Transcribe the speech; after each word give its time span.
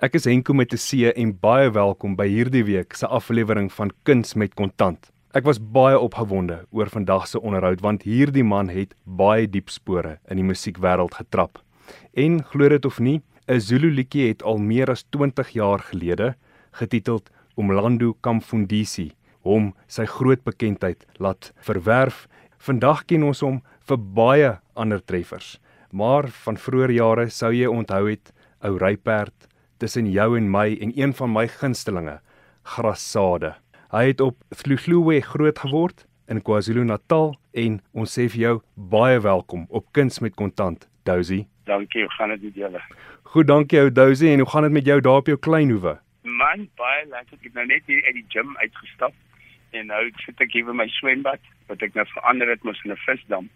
Ek 0.00 0.14
is 0.16 0.24
Henko 0.24 0.54
met 0.56 0.72
'n 0.72 0.80
C 0.80 1.12
en 1.12 1.32
baie 1.36 1.68
welkom 1.70 2.14
by 2.16 2.24
hierdie 2.24 2.64
week 2.64 2.94
se 2.96 3.06
aflewering 3.06 3.68
van 3.68 3.90
Kuns 4.02 4.32
met 4.34 4.54
Kontant. 4.54 5.10
Ek 5.34 5.44
was 5.44 5.58
baie 5.60 5.98
opgewonde 5.98 6.64
oor 6.72 6.88
vandag 6.88 7.26
se 7.28 7.40
onderhoud 7.40 7.82
want 7.82 8.06
hierdie 8.08 8.44
man 8.44 8.70
het 8.70 8.94
baie 9.04 9.46
diep 9.46 9.68
spore 9.68 10.18
in 10.30 10.36
die 10.40 10.44
musiekwêreld 10.44 11.14
getrap. 11.14 11.58
En 12.16 12.40
glo 12.42 12.68
dit 12.68 12.84
of 12.86 12.98
nie, 12.98 13.20
'n 13.46 13.60
Zulu 13.60 13.90
liedjie 13.90 14.28
het 14.28 14.42
al 14.42 14.56
meer 14.56 14.90
as 14.90 15.04
20 15.10 15.50
jaar 15.52 15.80
gelede 15.80 16.34
getiteld 16.72 17.28
Umlando 17.58 18.16
Kamfundisi 18.22 19.12
hom 19.42 19.74
sy 19.86 20.06
groot 20.06 20.42
bekendheid 20.44 21.04
laat 21.18 21.52
verwerf. 21.60 22.26
Vandag 22.58 23.04
ken 23.04 23.22
ons 23.22 23.40
hom 23.40 23.60
vir 23.86 23.98
baie 23.98 24.58
ander 24.74 25.04
treffers, 25.04 25.60
maar 25.92 26.26
van 26.28 26.56
vroeë 26.56 26.90
jare 26.90 27.28
sou 27.28 27.52
jy 27.52 27.66
onthou 27.66 28.08
het 28.08 28.32
ou 28.62 28.78
Ryperd 28.78 29.49
tussen 29.80 30.10
jou 30.12 30.36
en 30.36 30.50
my 30.52 30.76
en 30.80 30.92
een 30.96 31.14
van 31.16 31.32
my 31.32 31.46
gunstelinge, 31.48 32.18
Grassade. 32.62 33.54
Hy 33.90 34.04
het 34.12 34.20
op 34.20 34.36
Vlugluwe 34.54 35.20
groot 35.24 35.58
geword 35.58 36.04
in 36.30 36.42
KwaZulu-Natal 36.44 37.32
en 37.64 37.80
ons 37.96 38.12
sê 38.18 38.28
vir 38.30 38.42
jou 38.44 38.52
baie 38.92 39.18
welkom 39.24 39.64
op 39.68 39.88
Kuns 39.96 40.20
met 40.20 40.36
Kontant, 40.36 40.84
Dousie. 41.08 41.46
Dankie, 41.66 42.04
hoe 42.04 42.12
gaan 42.18 42.34
dit 42.34 42.42
met 42.42 42.60
julle? 42.62 42.82
Goed, 43.32 43.48
dankie 43.48 43.80
ou 43.80 43.88
Dousie 43.90 44.30
en 44.34 44.44
hoe 44.44 44.50
gaan 44.52 44.68
dit 44.68 44.76
met 44.76 44.86
jou 44.92 45.00
daar 45.00 45.24
op 45.24 45.32
jou 45.32 45.38
klein 45.38 45.72
hoewe? 45.72 45.96
Man, 46.22 46.68
baie 46.76 47.06
lekker. 47.08 47.40
Ek 47.40 47.48
het 47.48 47.56
nou 47.56 47.66
net 47.72 47.88
hier 47.88 48.04
uit 48.04 48.20
die 48.20 48.26
gym 48.28 48.52
uitgestap 48.60 49.16
en 49.72 49.90
nou 49.90 50.04
sit 50.26 50.44
ek 50.44 50.52
hier 50.52 50.68
by 50.68 50.76
my 50.76 50.88
swembad 51.00 51.42
wat 51.72 51.82
ek 51.86 51.96
nou 51.96 52.04
verander 52.12 52.52
het 52.52 52.62
mos 52.68 52.80
in 52.84 52.92
'n 52.92 53.02
visdam. 53.08 53.48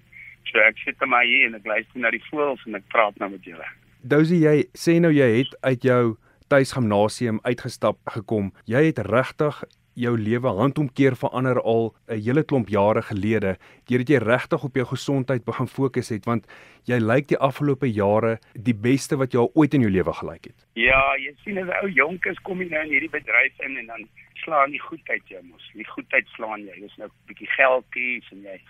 So 0.49 0.59
ek 0.59 0.79
sit 0.79 1.01
net 1.01 1.09
maar 1.09 1.25
hier 1.29 1.47
en 1.47 1.55
ek 1.61 1.67
luister 1.67 2.01
na 2.01 2.11
die 2.11 2.25
voëls 2.31 2.65
en 2.67 2.75
ek 2.81 2.89
praat 2.89 3.19
nou 3.19 3.31
met 3.31 3.45
julle. 3.45 3.69
Dousie, 4.05 4.43
jy 4.45 4.67
sê 4.77 4.99
nou 5.01 5.09
jy 5.17 5.25
het 5.39 5.55
uit 5.65 5.85
jou 5.89 6.17
tuisgimnasium 6.53 7.39
uitgestap 7.47 7.97
gekom. 8.13 8.51
Jy 8.69 8.83
het 8.91 9.01
regtig 9.07 9.63
jou 9.97 10.13
lewe 10.21 10.53
handomkeer 10.59 11.17
verander 11.17 11.57
al 11.63 11.95
'n 12.13 12.21
hele 12.21 12.45
klomp 12.45 12.69
jare 12.69 13.01
gelede 13.01 13.57
deurdat 13.89 14.11
jy 14.13 14.21
regtig 14.21 14.65
op 14.65 14.77
jou 14.77 14.85
gesondheid 14.85 15.45
begin 15.47 15.67
fokus 15.67 16.11
het 16.11 16.27
want 16.27 16.45
jy 16.85 16.99
lyk 17.01 17.29
die 17.29 17.39
afgelope 17.39 17.89
jare 17.89 18.39
die 18.53 18.75
beste 18.75 19.17
wat 19.17 19.33
jy 19.33 19.49
ooit 19.55 19.75
in 19.75 19.81
jou 19.81 19.91
lewe 19.91 20.13
gelyk 20.13 20.45
het. 20.53 20.59
Ja, 20.75 21.17
jy 21.17 21.33
sien 21.45 21.57
as 21.59 21.65
'n 21.65 21.85
ou 21.85 21.89
jonkes 21.89 22.39
kom 22.43 22.61
jy 22.61 22.69
nou 22.69 22.85
in 22.85 22.93
hierdie 22.93 23.11
bedryf 23.11 23.61
in 23.61 23.79
en 23.79 23.87
dan 23.87 24.09
slaan 24.45 24.71
die 24.71 24.85
goedheid 24.85 25.23
jou 25.29 25.43
mos. 25.43 25.71
Die 25.73 25.89
goedheid 25.89 26.27
slaan 26.37 26.61
jy. 26.61 26.81
Dis 26.81 26.97
nou 26.99 27.09
'n 27.09 27.13
bietjie 27.27 27.49
geldjies 27.57 28.33
en 28.33 28.43
jy 28.43 28.61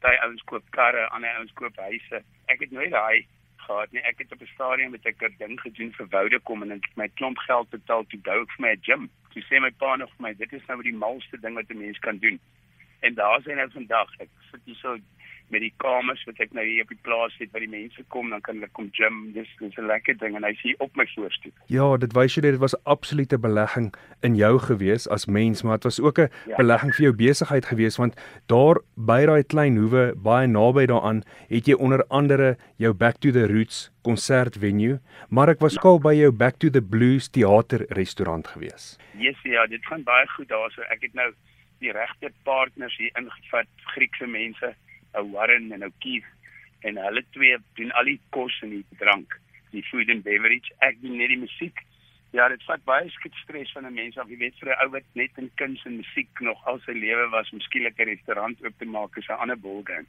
party 0.00 0.16
ouens 0.24 0.42
koop 0.42 0.64
karre, 0.70 1.08
ander 1.10 1.30
ouens 1.36 1.52
koop 1.52 1.76
huise. 1.76 2.24
Ek 2.46 2.60
het 2.60 2.70
nooit 2.70 2.90
daai 2.90 3.26
gehad 3.68 3.92
nie. 3.92 4.02
Ek 4.10 4.18
het 4.22 4.32
op 4.32 4.42
'n 4.42 4.54
stadium 4.54 4.90
met 4.90 5.06
'n 5.06 5.34
ding 5.38 5.60
gedoen 5.60 5.92
vir 5.98 6.08
woude 6.14 6.38
kom 6.40 6.62
en 6.62 6.70
het 6.70 6.86
my 6.96 7.08
klomp 7.20 7.38
geld 7.38 7.68
betaal 7.70 8.04
toe 8.06 8.20
bou 8.28 8.38
ek 8.42 8.52
vir 8.56 8.64
my 8.66 8.72
'n 8.72 8.84
gym. 8.88 9.10
Toe 9.32 9.42
sê 9.44 9.60
my 9.60 9.70
pa 9.70 9.96
nog 9.96 10.10
vir 10.16 10.22
my, 10.26 10.32
dit 10.34 10.52
is 10.52 10.66
nou 10.68 10.82
die 10.82 11.00
malste 11.04 11.40
ding 11.40 11.54
wat 11.54 11.70
'n 11.70 11.78
mens 11.84 11.98
kan 11.98 12.18
doen. 12.18 12.40
En 13.00 13.14
daar 13.14 13.42
sien 13.42 13.56
nou 13.56 13.70
vandag, 13.70 14.08
ek 14.18 14.28
sit 14.50 14.60
hier 14.64 14.74
so 14.74 14.98
met 15.50 15.60
die 15.64 15.72
kamers 15.82 16.24
wat 16.28 16.40
ek 16.44 16.52
nou 16.56 16.64
hier 16.66 16.82
op 16.84 16.92
die 16.92 17.00
plaas 17.02 17.34
het 17.38 17.50
waar 17.52 17.64
die 17.64 17.70
mense 17.72 18.04
kom 18.14 18.30
dan 18.30 18.42
kan 18.44 18.58
hulle 18.58 18.68
kom 18.76 18.90
gym 18.92 19.32
dis 19.32 19.48
dis 19.60 19.78
'n 19.78 19.86
lekker 19.86 20.18
ding 20.18 20.36
en 20.36 20.44
hy 20.44 20.54
sê 20.60 20.74
op 20.78 20.96
my 20.96 21.06
voorstoep. 21.14 21.54
Ja, 21.66 21.96
dit 21.96 22.12
wys 22.12 22.34
jy 22.36 22.42
dit 22.42 22.58
was 22.58 22.74
'n 22.74 22.82
absolute 22.84 23.38
belegging 23.38 23.94
in 24.22 24.36
jou 24.36 24.58
gewees 24.58 25.08
as 25.08 25.26
mens, 25.26 25.62
maar 25.62 25.78
dit 25.78 25.84
was 25.84 26.00
ook 26.00 26.18
'n 26.18 26.30
ja. 26.46 26.56
belegging 26.56 26.94
vir 26.94 27.02
jou 27.02 27.12
besigheid 27.12 27.66
gewees 27.66 27.96
want 27.96 28.14
daar 28.46 28.80
by 28.96 29.26
daai 29.26 29.42
klein 29.42 29.76
hoewe 29.76 30.14
baie 30.16 30.46
naby 30.46 30.86
daaraan 30.86 31.22
het 31.48 31.66
jy 31.66 31.74
onder 31.74 32.04
andere 32.08 32.56
jou 32.76 32.92
Back 32.94 33.18
to 33.20 33.30
the 33.30 33.46
Roots 33.46 33.90
konsert 34.02 34.56
venue, 34.56 35.00
maar 35.28 35.48
ek 35.48 35.60
was 35.60 35.74
ja. 35.74 35.98
by 35.98 36.14
jou 36.14 36.32
Back 36.32 36.58
to 36.58 36.70
the 36.70 36.82
Blues 36.82 37.28
teater 37.28 37.86
restaurant 37.88 38.46
gewees. 38.46 38.96
Yes, 39.18 39.36
ja, 39.42 39.66
dit 39.66 39.84
gaan 39.86 40.02
baie 40.02 40.26
goed 40.26 40.48
daarso. 40.48 40.82
Ek 40.82 41.02
het 41.02 41.14
nou 41.14 41.32
die 41.82 41.92
regte 41.92 42.30
partners 42.42 42.96
hier 42.96 43.10
ingevat, 43.18 43.68
Griekse 43.94 44.26
mense 44.26 44.74
'n 45.14 45.30
Warren 45.32 45.72
en 45.72 45.84
'n 45.84 45.92
Keith 45.98 46.28
en 46.80 46.96
hulle 46.96 47.24
twee 47.30 47.56
doen 47.74 47.92
al 47.92 48.04
die 48.04 48.20
kos 48.30 48.60
en 48.62 48.70
die 48.70 48.84
drank, 48.98 49.40
die 49.70 49.82
food 49.82 50.10
and 50.10 50.22
beverage. 50.22 50.72
Ek 50.78 51.00
doen 51.02 51.16
net 51.16 51.28
die 51.28 51.38
musiek. 51.38 51.82
Ja, 52.30 52.48
dit 52.48 52.62
vat 52.68 52.84
baie 52.84 53.10
skit 53.10 53.34
stres 53.34 53.72
van 53.72 53.86
'n 53.86 53.94
mens 53.94 54.18
af. 54.18 54.28
Jy 54.28 54.36
weet 54.36 54.58
vir 54.60 54.68
'n 54.68 54.80
ou 54.84 54.90
wat 54.90 55.08
net 55.12 55.30
in 55.36 55.50
kuns 55.54 55.84
en 55.84 55.96
musiek 55.96 56.40
nog 56.40 56.66
al 56.66 56.78
sy 56.80 56.92
lewe 56.92 57.28
was 57.28 57.52
om 57.52 57.60
skielik 57.60 57.98
'n 57.98 58.10
restaurant 58.14 58.64
oop 58.64 58.78
te 58.78 58.84
maak 58.84 59.16
is 59.16 59.28
'n 59.28 59.40
ander 59.40 59.58
ballgame. 59.58 60.06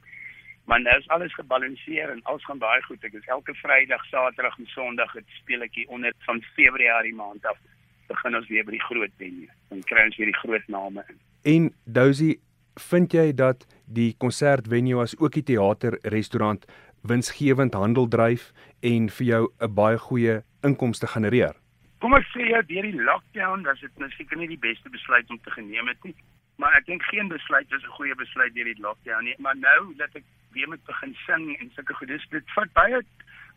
Maar 0.64 0.80
nou 0.80 0.98
is 0.98 1.08
alles 1.08 1.34
gebalanseer 1.34 2.10
en 2.10 2.22
alles 2.22 2.44
gaan 2.44 2.58
baie 2.58 2.82
goed. 2.82 3.04
Ek 3.04 3.12
is 3.12 3.26
elke 3.26 3.54
Vrydag, 3.54 4.04
Saterdag 4.04 4.58
en 4.58 4.66
Sondag 4.66 5.12
het 5.12 5.24
hier 5.46 5.88
onder 5.88 6.12
van 6.18 6.42
Februarie 6.54 7.14
maand 7.14 7.46
af 7.46 7.58
begin 8.06 8.36
ons 8.36 8.48
weer 8.48 8.64
by 8.64 8.70
die 8.70 8.84
groot 8.84 9.12
venue. 9.18 9.48
Dan 9.70 9.82
kry 9.88 10.04
ons 10.04 10.16
weer 10.16 10.30
die 10.30 10.40
groot 10.42 10.68
name 10.68 11.04
in. 11.08 11.18
En 11.42 11.74
Dousie, 11.84 12.40
vind 12.80 13.12
jy 13.12 13.32
dat 13.36 13.66
die 13.86 14.14
konsertvenue 14.18 15.00
as 15.02 15.16
ook 15.18 15.32
die 15.38 15.46
teater 15.52 15.98
restaurant 16.02 16.66
winsgewend 17.02 17.74
handel 17.74 18.08
dryf 18.08 18.52
en 18.82 19.08
vir 19.08 19.26
jou 19.26 19.42
'n 19.60 19.74
baie 19.74 19.98
goeie 19.98 20.42
inkomste 20.62 21.06
genereer? 21.06 21.54
Kom 22.00 22.14
ek 22.14 22.26
sê 22.32 22.40
jy 22.50 22.62
deur 22.66 22.82
die 22.82 23.02
lockdown, 23.02 23.66
is 23.72 23.80
dit 23.80 23.98
nou 23.98 24.10
seker 24.10 24.36
nie 24.36 24.48
die 24.48 24.58
beste 24.68 24.88
besluit 24.90 25.30
om 25.30 25.38
te 25.38 25.50
geneem 25.50 25.88
het 25.88 26.04
nie. 26.04 26.14
Maar 26.56 26.76
ek 26.76 26.86
dink 26.86 27.02
geen 27.02 27.28
besluit 27.28 27.72
is 27.72 27.82
'n 27.82 27.96
goeie 27.96 28.14
besluit 28.14 28.54
deur 28.54 28.64
die 28.64 28.80
lockdown 28.80 29.24
nie. 29.24 29.34
Maar 29.38 29.56
nou 29.56 29.94
dat 29.96 30.14
ek 30.14 30.24
weer 30.52 30.68
moet 30.68 30.84
begin 30.84 31.16
sing 31.26 31.56
en 31.60 31.70
sulke 31.74 31.94
goed, 31.94 32.08
dis 32.08 32.26
dit 32.30 32.44
vat 32.54 32.72
baie 32.72 33.02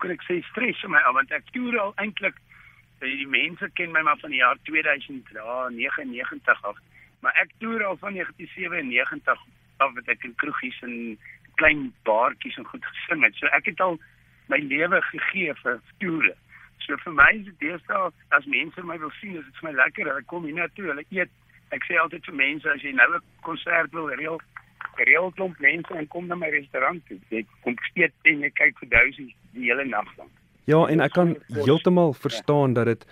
kon 0.03 0.11
ek 0.11 0.23
sê 0.27 0.41
stres 0.51 0.81
vir 0.83 0.91
my 0.91 1.01
want 1.15 1.31
ek 1.31 1.45
toer 1.55 1.77
al 1.79 1.93
eintlik 2.01 2.39
die 3.03 3.27
mense 3.27 3.67
ken 3.75 3.91
my 3.91 4.01
maar 4.07 4.19
van 4.21 4.31
die 4.31 4.39
jaar 4.39 4.59
2099 4.69 6.63
af 6.69 6.77
Maar 7.23 7.37
ek 7.39 7.53
toer 7.63 7.85
al 7.87 7.97
van 8.01 8.13
1997 8.13 9.43
af 9.83 9.93
wat 9.95 10.09
ek 10.11 10.25
in 10.27 10.35
kroegies 10.35 10.79
en 10.83 10.95
klein 11.55 11.85
baartjies 12.07 12.57
en 12.59 12.67
goed 12.67 12.85
gesing 12.85 13.23
het. 13.23 13.37
So 13.39 13.51
ek 13.55 13.69
het 13.71 13.83
al 13.83 13.95
my 14.51 14.59
lewe 14.59 14.99
gegee 15.11 15.53
vir 15.61 15.79
toere. 16.03 16.33
So 16.83 16.97
vir 17.05 17.15
my 17.15 17.29
is 17.37 17.45
dit 17.47 17.59
deesdae 17.63 18.11
as 18.35 18.49
mense 18.51 18.83
my 18.83 18.99
wil 18.99 19.13
sien, 19.21 19.37
is 19.39 19.47
dit 19.47 19.61
vir 19.61 19.69
my 19.69 19.75
lekker. 19.79 20.11
Hulle 20.11 20.27
kom 20.27 20.43
hier 20.49 20.57
na 20.59 20.67
toe, 20.75 20.89
hulle 20.91 21.05
eet. 21.15 21.31
Ek 21.71 21.87
sê 21.87 21.95
altyd 22.01 22.27
vir 22.27 22.39
mense 22.41 22.69
as 22.69 22.83
jy 22.83 22.91
nou 22.91 23.09
'n 23.15 23.23
konsert 23.47 23.95
wil 23.95 24.11
reël, 24.11 24.39
reël 24.99 25.31
klomp 25.39 25.59
mense 25.59 25.95
en 25.95 26.07
kom 26.07 26.27
na 26.27 26.35
my 26.35 26.51
restaurant 26.51 27.01
toe. 27.07 27.19
Jy 27.29 27.45
kom 27.63 27.79
steek 27.89 28.13
en 28.23 28.43
jy 28.43 28.51
kyk 28.51 28.79
vir 28.79 28.89
dousie 28.89 29.35
die 29.53 29.71
hele 29.71 29.85
nag 29.85 30.11
lank. 30.17 30.31
Ja, 30.65 30.85
en 30.87 30.99
ek 30.99 31.11
kan 31.11 31.35
heeltemal 31.47 32.13
verstaan 32.13 32.73
dat 32.73 32.85
dit 32.85 33.07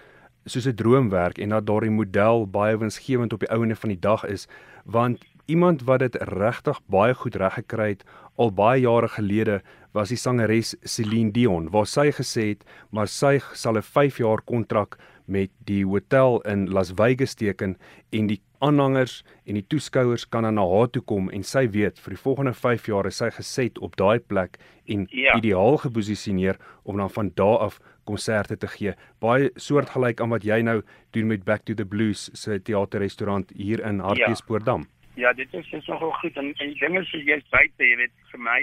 soos 0.46 0.68
'n 0.68 0.76
droom 0.76 1.10
werk 1.10 1.38
en 1.38 1.50
dat 1.50 1.66
daardie 1.66 1.92
model 1.92 2.48
baie 2.48 2.78
winsgewend 2.78 3.34
op 3.34 3.40
die 3.40 3.52
ouene 3.52 3.76
van 3.76 3.90
die 3.90 4.00
dag 4.00 4.26
is 4.26 4.48
want 4.86 5.20
iemand 5.46 5.84
wat 5.84 6.00
dit 6.00 6.16
regtig 6.16 6.80
baie 6.86 7.14
goed 7.14 7.36
reg 7.36 7.54
gekry 7.54 7.90
het 7.90 8.04
al 8.36 8.52
baie 8.52 8.82
jare 8.82 9.08
gelede 9.08 9.62
was 9.92 10.10
die 10.10 10.18
sangeres 10.18 10.76
Celine 10.84 11.32
Dion 11.32 11.70
waar 11.70 11.86
sy 11.86 12.12
gesê 12.12 12.48
het 12.54 12.64
maar 12.90 13.08
sy 13.08 13.40
sal 13.54 13.78
'n 13.78 13.82
5 13.82 14.18
jaar 14.18 14.42
kontrak 14.42 14.98
met 15.26 15.50
die 15.66 15.86
hotel 15.86 16.42
in 16.42 16.70
Las 16.70 16.92
Vegas 16.92 17.34
teken 17.36 17.78
en 18.10 18.28
die 18.28 18.42
aanhangers 18.62 19.22
en 19.46 19.58
die 19.58 19.66
toeskouers 19.68 20.28
kan 20.30 20.46
dan 20.48 20.56
na 20.60 20.66
haar 20.68 20.90
toe 20.94 21.02
kom 21.02 21.30
en 21.34 21.44
sy 21.44 21.66
weet 21.74 22.00
vir 22.00 22.16
die 22.16 22.22
volgende 22.22 22.54
5 22.54 22.88
jaar 22.92 23.10
is 23.10 23.20
sy 23.22 23.30
geset 23.34 23.80
op 23.80 23.98
daai 24.00 24.20
plek 24.20 24.60
en 24.86 25.08
ja. 25.10 25.36
ideaal 25.38 25.78
geposisioneer 25.82 26.60
om 26.84 26.98
dan 26.98 27.10
van 27.10 27.32
daar 27.36 27.68
af 27.68 27.80
konserte 28.04 28.58
te 28.58 28.68
gee. 28.68 28.96
Baie 29.22 29.52
soortgelyk 29.56 30.22
aan 30.22 30.34
wat 30.34 30.46
jy 30.48 30.62
nou 30.66 30.82
doen 31.16 31.28
met 31.28 31.46
Back 31.46 31.66
to 31.66 31.74
the 31.78 31.86
Blues 31.86 32.30
se 32.34 32.60
teaterrestaurant 32.60 33.54
hier 33.56 33.84
in 33.86 34.00
Hartbeespoortdam. 34.00 34.88
Ja. 34.88 35.01
Ja, 35.16 35.34
dit 35.34 35.54
is 35.54 35.72
is 35.72 35.88
nogal 35.88 36.12
goed 36.22 36.38
en, 36.38 36.54
en 36.54 36.74
die 36.74 36.80
ding 36.80 36.98
is 37.00 37.12
jy's 37.12 37.48
buite, 37.52 37.84
jy 37.84 37.98
weet, 38.00 38.16
vir 38.32 38.44
my 38.48 38.60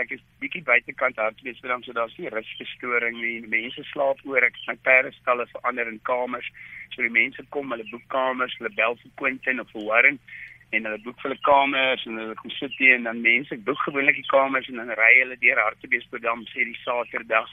ek 0.00 0.12
is 0.14 0.22
bietjie 0.42 0.62
buitekant 0.64 1.18
Hartbeespoordam, 1.18 1.82
so 1.84 1.92
daar's 1.96 2.14
nie 2.18 2.30
rusverstoring 2.32 3.16
nie. 3.18 3.40
Mense 3.50 3.82
slaap 3.90 4.20
oor, 4.24 4.44
ek 4.46 4.56
my 4.68 4.76
perdestalle 4.86 5.48
verander 5.50 5.90
in 5.90 5.98
kamers. 6.06 6.46
So 6.94 7.02
die 7.02 7.12
mense 7.12 7.42
kom, 7.54 7.74
hulle 7.74 7.86
boek 7.90 8.06
kamers, 8.12 8.54
hulle 8.60 8.70
bel 8.76 8.96
vir 9.02 9.12
Quentin 9.20 9.60
of 9.62 9.74
vir 9.74 9.84
Warren 9.88 10.20
en 10.70 10.86
hulle 10.86 11.00
boek 11.02 11.18
vir 11.18 11.32
hulle 11.32 11.42
kamers 11.46 12.06
en 12.06 12.18
hulle 12.22 12.36
kom 12.38 12.52
sit 12.54 12.74
hier 12.78 12.94
en 12.94 13.08
dan 13.08 13.22
mense 13.24 13.56
boek 13.66 13.80
gewoonlik 13.88 14.20
die 14.20 14.30
kamers 14.30 14.68
en 14.70 14.78
dan 14.78 14.92
ry 15.00 15.12
hulle 15.18 15.38
deur 15.42 15.58
Hartbeespoordam 15.64 16.44
sê 16.52 16.66
die 16.68 16.78
Saterdag 16.84 17.50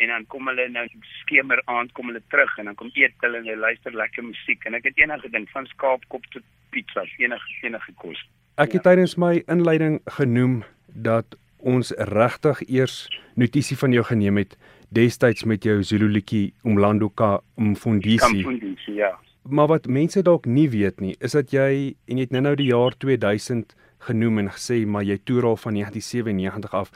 en 0.00 0.12
dan 0.12 0.26
kom 0.32 0.48
hulle 0.48 0.66
nou 0.72 0.86
skemer 1.20 1.60
aand 1.68 1.92
kom 1.96 2.10
hulle 2.10 2.22
terug 2.32 2.56
en 2.58 2.70
dan 2.70 2.78
kom 2.80 2.90
eet 2.96 3.14
hulle 3.24 3.40
en 3.40 3.48
hulle 3.48 3.60
luister 3.60 3.96
lekker 3.96 4.24
musiek 4.24 4.64
en 4.68 4.78
ek 4.78 4.90
het 4.90 5.02
enige 5.02 5.30
ding 5.34 5.46
van 5.52 5.68
skaapkop 5.74 6.26
tot 6.34 6.46
pizza 6.74 7.04
enige 7.18 7.56
enige 7.66 7.94
kos. 8.00 8.20
Ek 8.60 8.76
het 8.76 8.84
ja. 8.84 8.90
tydens 8.90 9.16
my 9.20 9.40
inleiding 9.52 10.00
genoem 10.18 10.62
dat 10.88 11.36
ons 11.60 11.92
regtig 12.12 12.62
eers 12.68 13.02
notisie 13.36 13.76
van 13.76 13.92
jou 13.92 14.04
geneem 14.08 14.40
het 14.40 14.56
destyds 14.96 15.44
met 15.44 15.64
jou 15.64 15.82
Zulu 15.86 16.08
liedjie 16.08 16.52
Umlanduka 16.66 17.38
Umfundisi. 17.60 18.40
Umfundisi 18.40 18.96
ja. 18.98 19.12
Maar 19.48 19.68
wat 19.70 19.86
mense 19.86 20.22
dalk 20.22 20.46
nie 20.46 20.68
weet 20.72 21.00
nie, 21.00 21.14
is 21.20 21.36
dat 21.36 21.52
jy 21.52 21.94
en 22.08 22.18
jy 22.18 22.26
het 22.26 22.34
nou-nou 22.34 22.56
die 22.58 22.70
jaar 22.72 22.96
2000 22.96 23.76
genoem 24.08 24.44
en 24.44 24.52
gesê 24.52 24.82
maar 24.86 25.04
jy 25.04 25.18
toer 25.28 25.52
al 25.52 25.58
van 25.60 25.76
1997 25.76 26.74
af 26.76 26.92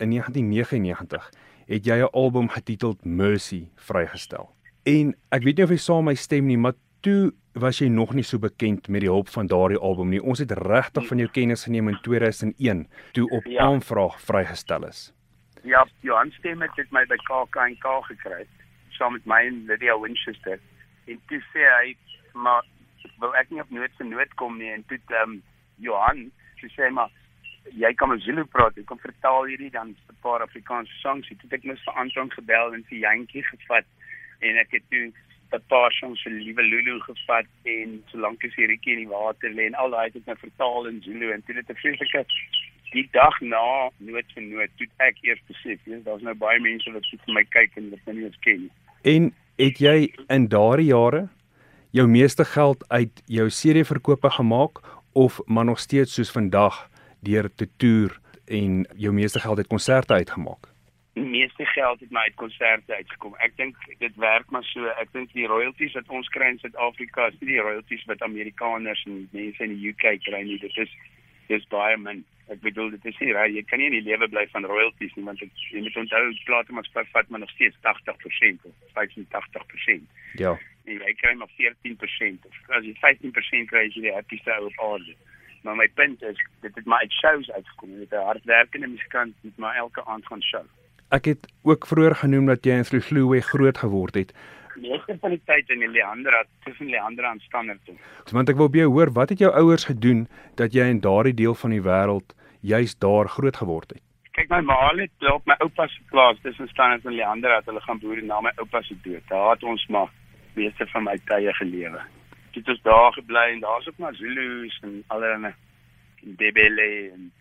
in 0.00 0.12
1999 0.16 1.30
het 1.66 1.84
jy 1.84 1.98
'n 2.02 2.12
album 2.12 2.48
getiteld 2.48 3.04
Mercy 3.04 3.68
vrygestel. 3.76 4.54
En 4.84 5.14
ek 5.30 5.42
weet 5.42 5.56
nie 5.56 5.64
of 5.64 5.70
jy 5.70 5.76
saam 5.76 6.04
my 6.04 6.14
stem 6.14 6.46
nie, 6.46 6.58
maar 6.58 6.74
toe 7.00 7.32
was 7.52 7.78
jy 7.78 7.88
nog 7.88 8.14
nie 8.14 8.22
so 8.22 8.38
bekend 8.38 8.88
met 8.88 9.00
die 9.00 9.10
hulp 9.10 9.28
van 9.28 9.46
daardie 9.46 9.78
album 9.78 10.08
nie. 10.08 10.22
Ons 10.22 10.38
het 10.38 10.50
regtig 10.50 11.06
van 11.06 11.18
jou 11.18 11.28
kennis 11.30 11.64
geneem 11.64 11.88
in 11.88 11.98
2001 12.02 12.88
toe 13.12 13.28
op 13.30 13.44
ja. 13.44 13.62
aanvraag 13.62 14.20
vrygestel 14.20 14.86
is. 14.86 15.12
Ja, 15.62 15.86
Johan 16.00 16.30
Stem 16.30 16.62
het 16.62 16.90
my 16.90 17.04
by 17.06 17.16
KAK&K 17.16 17.84
gekry 18.02 18.46
saam 18.90 19.12
met 19.12 19.26
my 19.26 19.46
en 19.46 19.64
Lydia 19.66 19.98
Winchester. 20.00 20.60
En 21.06 21.20
toe 21.28 21.40
sê 21.52 21.64
hy 21.80 21.96
maar 22.32 22.64
wil 23.20 23.34
ek 23.34 23.50
nie 23.50 23.60
op 23.60 23.70
nood 23.70 23.92
se 23.96 24.04
nood 24.04 24.34
kom 24.40 24.58
nie 24.58 24.72
en 24.72 24.84
toe 24.90 24.98
ehm 25.08 25.36
um, 25.36 25.42
Johan 25.76 26.30
sê 26.74 26.90
maar 26.90 27.12
jy 27.72 27.92
kan 27.94 28.08
met 28.08 28.22
Zulu 28.22 28.44
praat. 28.44 28.78
Ek 28.78 28.86
kan 28.86 28.98
vertaal 28.98 29.44
hierdie 29.50 29.70
dan 29.70 29.94
'n 29.94 30.18
paar 30.22 30.42
Afrikaanse 30.42 30.92
songs. 31.02 31.30
Ek 31.30 31.42
het 31.42 31.52
ek 31.52 31.64
mis 31.64 31.84
vir 31.84 31.94
Anton 31.94 32.30
gebel 32.30 32.74
en 32.74 32.84
vir 32.88 32.98
Jantjie 32.98 33.42
gevat 33.42 33.86
en 34.40 34.56
ek 34.56 34.70
het 34.70 34.82
toe 34.90 35.12
'n 35.52 35.62
paar 35.68 35.92
songs 35.92 36.22
vir 36.22 36.32
Liewe 36.32 36.62
Lulu 36.62 37.00
gevat 37.00 37.46
en 37.64 38.02
solank 38.10 38.44
as 38.44 38.54
hierdie 38.54 38.80
in 38.82 39.02
die 39.04 39.08
water 39.08 39.50
lê 39.50 39.66
en 39.66 39.74
al 39.74 39.90
daai 39.90 40.06
het 40.06 40.16
ek 40.16 40.26
nou 40.26 40.36
vertaal 40.36 40.86
in 40.86 41.02
Zulu 41.02 41.32
en 41.32 41.42
toe 41.42 41.54
het 41.54 41.70
ek 41.70 41.78
vreeslike 41.78 42.24
die 42.92 43.08
dag 43.12 43.40
na 43.40 43.90
nood 43.98 44.26
vir 44.34 44.42
nood 44.42 44.70
toe 44.78 44.88
ek 44.98 45.16
eers 45.22 45.42
besef, 45.48 45.78
jy 45.84 45.92
weet, 45.92 46.04
daar's 46.04 46.22
nou 46.22 46.34
baie 46.34 46.60
mense 46.60 46.90
wat 46.92 47.06
vir 47.10 47.34
my 47.34 47.44
kyk 47.44 47.76
en 47.76 47.90
wat 47.90 48.00
my 48.06 48.12
nie 48.12 48.26
eens 48.28 48.42
ken 48.46 48.60
nie. 48.60 48.72
En 49.02 49.32
het 49.58 49.80
jy 49.80 49.96
in 50.28 50.48
daardie 50.48 50.90
jare 50.90 51.28
jou 51.96 52.06
meeste 52.10 52.44
geld 52.44 52.84
uit 52.88 53.22
jou 53.26 53.48
CD-verkope 53.48 54.30
gemaak 54.38 54.82
of 55.12 55.40
maar 55.46 55.64
nog 55.64 55.80
steeds 55.80 56.14
soos 56.14 56.32
vandag 56.32 56.90
deur 57.26 57.50
te 57.54 57.68
toer 57.82 58.14
en 58.46 58.86
jou 58.96 59.12
meeste 59.12 59.42
geld 59.42 59.58
uit 59.58 59.66
konserte 59.66 60.14
uitgemaak? 60.14 60.68
Die 61.16 61.24
meeste 61.24 61.64
geld 61.64 62.00
het 62.00 62.10
my 62.12 62.26
uit 62.28 62.34
konserte 62.36 62.94
uitgekom. 62.94 63.34
Ek 63.40 63.56
dink 63.56 63.76
dit 63.98 64.16
werk 64.20 64.50
maar 64.52 64.64
so. 64.68 64.84
Ek 65.00 65.12
dink 65.16 65.32
die 65.32 65.48
royalties 65.48 65.96
wat 65.96 66.10
ons 66.12 66.28
kry 66.34 66.50
in 66.52 66.58
Suid-Afrika 66.60 67.30
is 67.32 67.38
nie 67.40 67.54
die 67.54 67.62
royalties 67.64 68.04
wat 68.10 68.24
Amerikaners 68.26 69.04
en 69.08 69.22
mense 69.32 69.64
in 69.64 69.72
die 69.72 69.92
UK 69.92 70.18
kry 70.26 70.42
nie. 70.44 70.58
Dit 70.60 70.76
is 70.84 70.92
dis 71.48 71.64
baie 71.72 71.96
min. 71.96 72.20
Ek 72.52 72.60
bedoel 72.62 72.92
dit 72.94 73.08
is 73.10 73.16
nie 73.22 73.32
reg. 73.32 73.54
Jy 73.54 73.62
kan 73.70 73.80
nie 73.80 73.88
in 73.88 73.96
die 73.96 74.04
lewe 74.10 74.28
bly 74.28 74.44
van 74.52 74.68
royalties 74.68 75.14
nie 75.16 75.24
want 75.24 75.40
ek, 75.42 75.54
jy 75.72 75.82
moet 75.86 75.96
onthou 76.04 76.22
plate 76.50 76.76
maar 76.76 76.90
vat 77.14 77.32
maar 77.32 77.42
nog 77.42 77.54
steeds 77.54 77.80
80% 77.86 78.68
of 78.68 79.00
85%. 79.00 80.04
Ja. 80.42 80.52
En 80.84 81.00
jy 81.00 81.14
kry 81.22 81.32
maar 81.40 81.50
14% 81.56 82.44
of 82.50 82.60
as 82.76 82.84
jy 82.84 82.92
15% 83.00 83.72
kry, 83.72 83.86
is 83.88 83.96
jy 83.96 84.10
die 84.10 84.14
happiest 84.14 84.52
ou 84.52 84.68
op 84.68 84.84
aarde 84.90 85.16
maar 85.66 85.76
my 85.76 85.88
punt 85.94 86.22
is 86.22 86.38
dit 86.62 86.74
het 86.74 86.86
my 86.86 86.98
uit 87.02 87.12
shows 87.12 87.50
uitgekom 87.50 87.98
met 87.98 88.12
'n 88.14 88.26
hardwerkende 88.30 88.86
musikant 88.86 89.34
met 89.40 89.56
my 89.64 89.72
elke 89.84 90.04
aand 90.04 90.26
gaan 90.26 90.42
show. 90.42 90.64
Ek 91.08 91.24
het 91.24 91.42
ook 91.62 91.86
vroeër 91.86 92.14
genoem 92.14 92.46
dat 92.46 92.64
jy 92.64 92.72
in 92.72 92.84
Vlugloe 92.84 93.40
groot 93.40 93.78
geword 93.78 94.14
het. 94.14 94.34
Meeste 94.74 95.16
van 95.20 95.30
die 95.30 95.42
tyd 95.44 95.68
in 95.70 95.90
Leandra 95.90 96.44
tussen 96.64 96.86
Leandra 96.86 97.30
en 97.30 97.40
Standerton. 97.40 97.98
Want 98.32 98.48
ek 98.48 98.56
wil 98.56 98.70
by 98.70 98.78
jou 98.78 98.90
hoor, 98.92 99.12
wat 99.12 99.28
het 99.28 99.38
jou 99.38 99.52
ouers 99.52 99.84
gedoen 99.84 100.28
dat 100.54 100.72
jy 100.72 100.84
in 100.84 101.00
daardie 101.00 101.34
deel 101.34 101.54
van 101.54 101.70
die 101.70 101.82
wêreld 101.82 102.34
juis 102.60 102.98
daar 102.98 103.28
groot 103.28 103.56
geword 103.56 103.88
het? 103.90 104.02
Kyk 104.30 104.48
my 104.48 104.60
ma 104.60 104.94
het 104.94 105.32
op 105.32 105.46
my 105.46 105.54
oupa 105.58 105.86
se 105.86 106.00
plaas 106.10 106.36
tussen 106.42 106.68
Standerton 106.68 107.10
en 107.10 107.16
Leandra 107.16 107.54
dat 107.54 107.64
hulle 107.64 107.80
gaan 107.80 107.98
boer 107.98 108.22
na 108.22 108.40
my 108.40 108.52
oupa 108.56 108.82
se 108.82 108.94
dood. 109.02 109.28
Daar 109.28 109.50
het 109.50 109.62
ons 109.62 109.86
maar 109.86 110.10
meeste 110.54 110.86
van 110.86 111.02
my 111.02 111.18
tye 111.24 111.52
gelewe 111.52 112.00
het 112.56 112.68
ons 112.72 112.82
daar 112.82 113.12
gebly 113.12 113.46
en 113.52 113.60
daar's 113.64 113.88
ook 113.88 113.98
maar 114.02 114.14
Zulu's 114.14 114.78
en 114.82 115.02
allerlei 115.06 115.54
Debele 116.20 117.10
en 117.14 117.32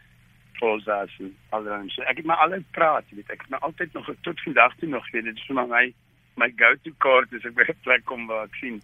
Xhosas 0.60 1.12
en 1.20 1.36
allerlei. 1.50 1.90
So 1.90 2.04
ek 2.04 2.22
het 2.22 2.26
maar 2.26 2.44
altyd 2.46 2.66
praat, 2.72 3.08
weet 3.10 3.32
ek, 3.32 3.46
het 3.46 3.54
maar 3.54 3.66
altyd 3.68 3.94
nog 3.94 4.10
tot 4.28 4.42
vandag 4.48 4.76
toe 4.80 4.90
nog 4.90 5.12
weet 5.12 5.30
dit 5.30 5.40
is 5.40 5.48
vir 5.48 5.62
my 5.62 5.86
my 6.36 6.52
go-to 6.60 6.92
kaart 7.00 7.32
as 7.34 7.48
ek 7.48 7.56
by 7.56 7.68
'n 7.72 7.80
plek 7.84 8.04
kom 8.06 8.28
waar 8.28 8.46
ek 8.46 8.56
sien 8.60 8.82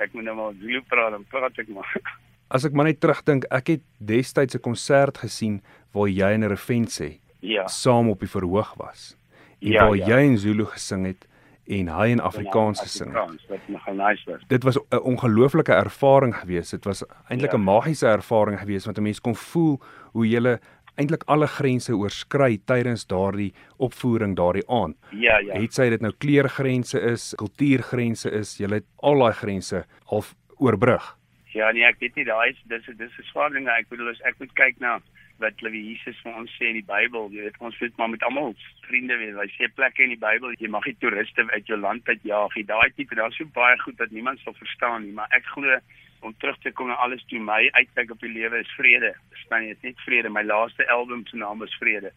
ek 0.00 0.12
moet 0.12 0.24
nou 0.24 0.36
maar 0.36 0.56
Zulu 0.60 0.82
praat 0.88 1.14
en 1.14 1.24
praat 1.28 1.58
ek 1.58 1.68
maar. 1.68 1.92
As 2.48 2.64
ek 2.64 2.72
maar 2.72 2.86
net 2.86 3.00
terugdink, 3.00 3.44
ek 3.50 3.66
het 3.66 3.82
destyds 3.98 4.54
'n 4.54 4.62
konsert 4.62 5.18
gesien 5.18 5.62
waar 5.92 6.08
jy 6.08 6.30
en 6.34 6.48
Refense 6.48 7.18
ja 7.40 7.66
saam 7.66 8.10
op 8.10 8.20
die 8.20 8.30
verhoog 8.30 8.74
was. 8.74 9.16
En 9.60 9.72
ja, 9.72 9.86
waar 9.86 9.96
ja. 9.96 10.06
jy 10.06 10.20
in 10.30 10.38
Zulu 10.38 10.64
gesing 10.64 11.06
het 11.06 11.26
en 11.66 11.88
hy 11.88 12.06
in 12.14 12.20
Afrikaans 12.20 12.80
gesing 12.80 13.14
het. 13.14 13.68
Nogal 13.68 13.94
nice. 13.94 14.38
Dit 14.48 14.62
was 14.62 14.78
'n 14.78 14.96
ongelooflike 14.96 15.72
ervaring 15.72 16.36
geweest. 16.36 16.70
Dit 16.70 16.84
was 16.84 17.04
eintlik 17.28 17.52
'n 17.52 17.56
ja. 17.56 17.62
magiese 17.62 18.06
ervaring 18.06 18.58
geweest 18.58 18.84
want 18.84 18.98
'n 18.98 19.02
mens 19.02 19.20
kon 19.20 19.34
voel 19.34 19.80
hoe 20.12 20.28
jy 20.28 20.58
eintlik 20.96 21.26
alle 21.26 21.46
grense 21.46 21.92
oorskry 21.92 22.58
tydens 22.64 23.06
daardie 23.06 23.52
opvoering 23.76 24.36
daardie 24.36 24.64
aand. 24.72 24.96
Ja, 25.10 25.38
ja. 25.38 25.58
Het 25.60 25.76
sy 25.76 25.88
dit 25.92 26.00
nou 26.00 26.12
kleurgrense 26.24 27.00
is, 27.12 27.34
kultuurgrense 27.40 28.30
is, 28.30 28.56
jy 28.60 28.70
het 28.72 28.86
al 29.04 29.20
daai 29.24 29.32
grense 29.36 29.84
al 30.06 30.24
oorbrug. 30.56 31.12
Ja, 31.56 31.70
nee, 31.72 31.84
ek 31.88 32.00
weet 32.00 32.16
nie 32.16 32.26
daai 32.28 32.50
is 32.50 32.58
dis 32.68 32.88
dis 32.98 33.20
is 33.20 33.28
swaar 33.32 33.52
dinge. 33.52 33.70
Ek 33.72 33.88
bedoel 33.92 34.12
as 34.12 34.20
ek 34.28 34.40
moet 34.40 34.52
kyk 34.58 34.80
na 34.80 34.98
wat 35.42 35.60
hulle 35.60 35.72
Jesus 35.76 36.18
vir 36.24 36.38
ons 36.40 36.52
sê 36.56 36.70
in 36.70 36.78
die 36.78 36.86
Bybel, 36.86 37.28
jy 37.34 37.44
weet 37.46 37.60
ons 37.60 37.78
moet 37.82 38.00
maar 38.00 38.10
met 38.14 38.24
almal 38.28 38.54
vriende 38.86 39.18
wees. 39.20 39.36
Hy 39.36 39.46
sê 39.54 39.68
plekke 39.74 40.04
in 40.04 40.14
die 40.14 40.22
Bybel, 40.22 40.56
jy 40.60 40.70
mag 40.72 40.86
nie 40.88 40.96
toeriste 41.02 41.44
uit 41.52 41.70
jou 41.70 41.78
land 41.80 42.08
uit 42.08 42.26
jaag 42.28 42.56
nie. 42.56 42.66
Daai 42.68 42.90
tipe, 42.96 43.18
daar's 43.18 43.38
so 43.40 43.48
baie 43.56 43.78
goed 43.82 43.98
dat 44.00 44.14
niemand 44.14 44.40
sal 44.42 44.56
verstaan 44.58 45.04
nie, 45.04 45.14
maar 45.16 45.32
ek 45.36 45.48
glo 45.52 45.78
om 46.26 46.34
terug 46.40 46.58
te 46.62 46.72
kom 46.72 46.88
na 46.88 46.96
alles 47.04 47.24
toe 47.30 47.40
my 47.40 47.62
uitkyk 47.78 48.10
op 48.14 48.22
die 48.24 48.32
lewe 48.32 48.62
is 48.64 48.76
vrede. 48.78 49.12
Verstaan 49.34 49.66
jy? 49.68 49.76
Net 49.82 50.00
vrede. 50.06 50.32
My 50.32 50.42
laaste 50.46 50.88
album 50.90 51.26
se 51.26 51.36
naam 51.36 51.62
is 51.62 51.76
Vrede. 51.80 52.12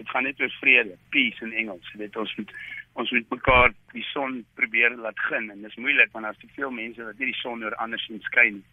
Dit 0.00 0.08
gaan 0.08 0.24
net 0.24 0.40
oor 0.40 0.52
vrede, 0.60 0.96
peace 1.14 1.44
in 1.44 1.52
Engels. 1.52 1.88
Jy 1.92 2.04
weet 2.04 2.16
ons 2.16 2.36
moet 2.40 2.54
ons 2.92 3.10
moet 3.14 3.30
mekaar 3.32 3.72
die 3.94 4.04
son 4.10 4.42
probeer 4.58 4.96
laat 5.00 5.20
gin 5.28 5.46
en 5.48 5.62
dit 5.62 5.70
is 5.70 5.78
moeilik 5.80 6.10
want 6.12 6.26
daar's 6.28 6.40
te 6.42 6.48
veel 6.56 6.72
mense 6.76 7.04
wat 7.06 7.20
nie 7.20 7.30
die 7.30 7.38
son 7.40 7.62
oor 7.64 7.76
anders 7.80 8.04
sien 8.08 8.20
skyn 8.26 8.58
nie. 8.58 8.66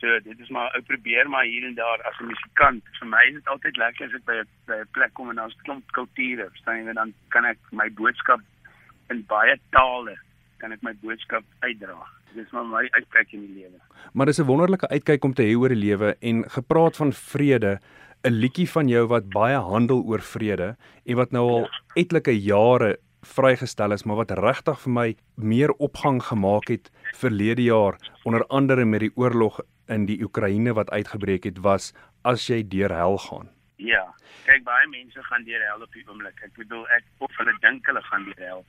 So 0.00 0.18
dit 0.20 0.40
is 0.40 0.50
maar 0.50 0.74
ek 0.76 0.86
probeer 0.86 1.28
maar 1.30 1.44
hier 1.44 1.64
en 1.66 1.74
daar 1.74 2.02
as 2.02 2.18
'n 2.20 2.26
musikant. 2.26 2.82
Vir 2.98 3.08
my 3.08 3.22
is 3.28 3.34
dit 3.34 3.48
altyd 3.48 3.76
lekker 3.76 4.06
as 4.06 4.14
ek 4.14 4.24
by 4.24 4.36
'n 4.42 4.48
by 4.66 4.80
'n 4.80 4.92
plek 4.92 5.14
kom 5.14 5.30
en 5.30 5.36
daar's 5.36 5.56
klomp 5.64 5.92
kulture, 5.92 6.50
verstaan 6.50 6.84
jy, 6.84 6.92
dan 6.92 7.14
kan 7.28 7.44
ek 7.44 7.58
my 7.72 7.88
boodskap 7.90 8.40
in 9.10 9.24
baie 9.26 9.56
tale 9.70 10.16
kan 10.58 10.72
ek 10.72 10.82
my 10.82 10.94
boodskap 11.02 11.44
uitdra. 11.60 11.98
Dis 12.34 12.50
maar 12.50 12.66
my 12.66 12.88
uitkyk 12.96 13.34
in 13.36 13.46
die 13.46 13.54
lewe. 13.62 13.78
Maar 14.12 14.26
dis 14.26 14.40
'n 14.40 14.46
wonderlike 14.46 14.88
uitkyk 14.88 15.24
om 15.24 15.34
te 15.34 15.42
hê 15.42 15.54
oor 15.56 15.68
die 15.68 15.84
lewe 15.88 16.16
en 16.20 16.44
gepraat 16.50 16.96
van 16.96 17.12
vrede, 17.12 17.78
'n 18.24 18.32
liedjie 18.32 18.68
van 18.70 18.88
jou 18.88 19.06
wat 19.06 19.28
baie 19.28 19.56
handel 19.56 20.02
oor 20.02 20.20
vrede 20.20 20.76
en 21.04 21.16
wat 21.16 21.30
nou 21.30 21.48
al 21.50 21.60
ja. 21.60 21.68
etlike 21.94 22.32
jare 22.32 22.98
vrygestel 23.22 23.92
is, 23.92 24.04
maar 24.04 24.16
wat 24.16 24.30
regtig 24.30 24.80
vir 24.80 24.92
my 24.92 25.16
meer 25.34 25.70
opgang 25.78 26.22
gemaak 26.22 26.68
het 26.68 26.90
verlede 27.16 27.62
jaar 27.62 27.96
onder 28.24 28.46
andere 28.46 28.84
met 28.84 29.00
die 29.00 29.12
oorlog 29.14 29.60
in 29.88 30.06
die 30.06 30.20
Oekraïne 30.22 30.74
wat 30.74 30.90
uitgebreek 30.90 31.44
het 31.44 31.60
was 31.64 31.92
as 32.22 32.46
jy 32.48 32.62
deur 32.68 32.92
hel 32.94 33.18
gaan. 33.18 33.50
Ja. 33.76 34.04
Kyk 34.46 34.64
baie 34.64 34.88
mense 34.88 35.22
gaan 35.28 35.44
deur 35.44 35.62
hel 35.68 35.82
op 35.82 35.92
die 35.92 36.04
oomblik. 36.08 36.40
Ek 36.44 36.52
bedoel 36.56 36.84
ek 36.96 37.04
of 37.24 37.32
hulle 37.40 37.54
dink 37.64 37.86
hulle 37.86 38.02
gaan 38.08 38.28
deur 38.28 38.44
hel. 38.48 38.62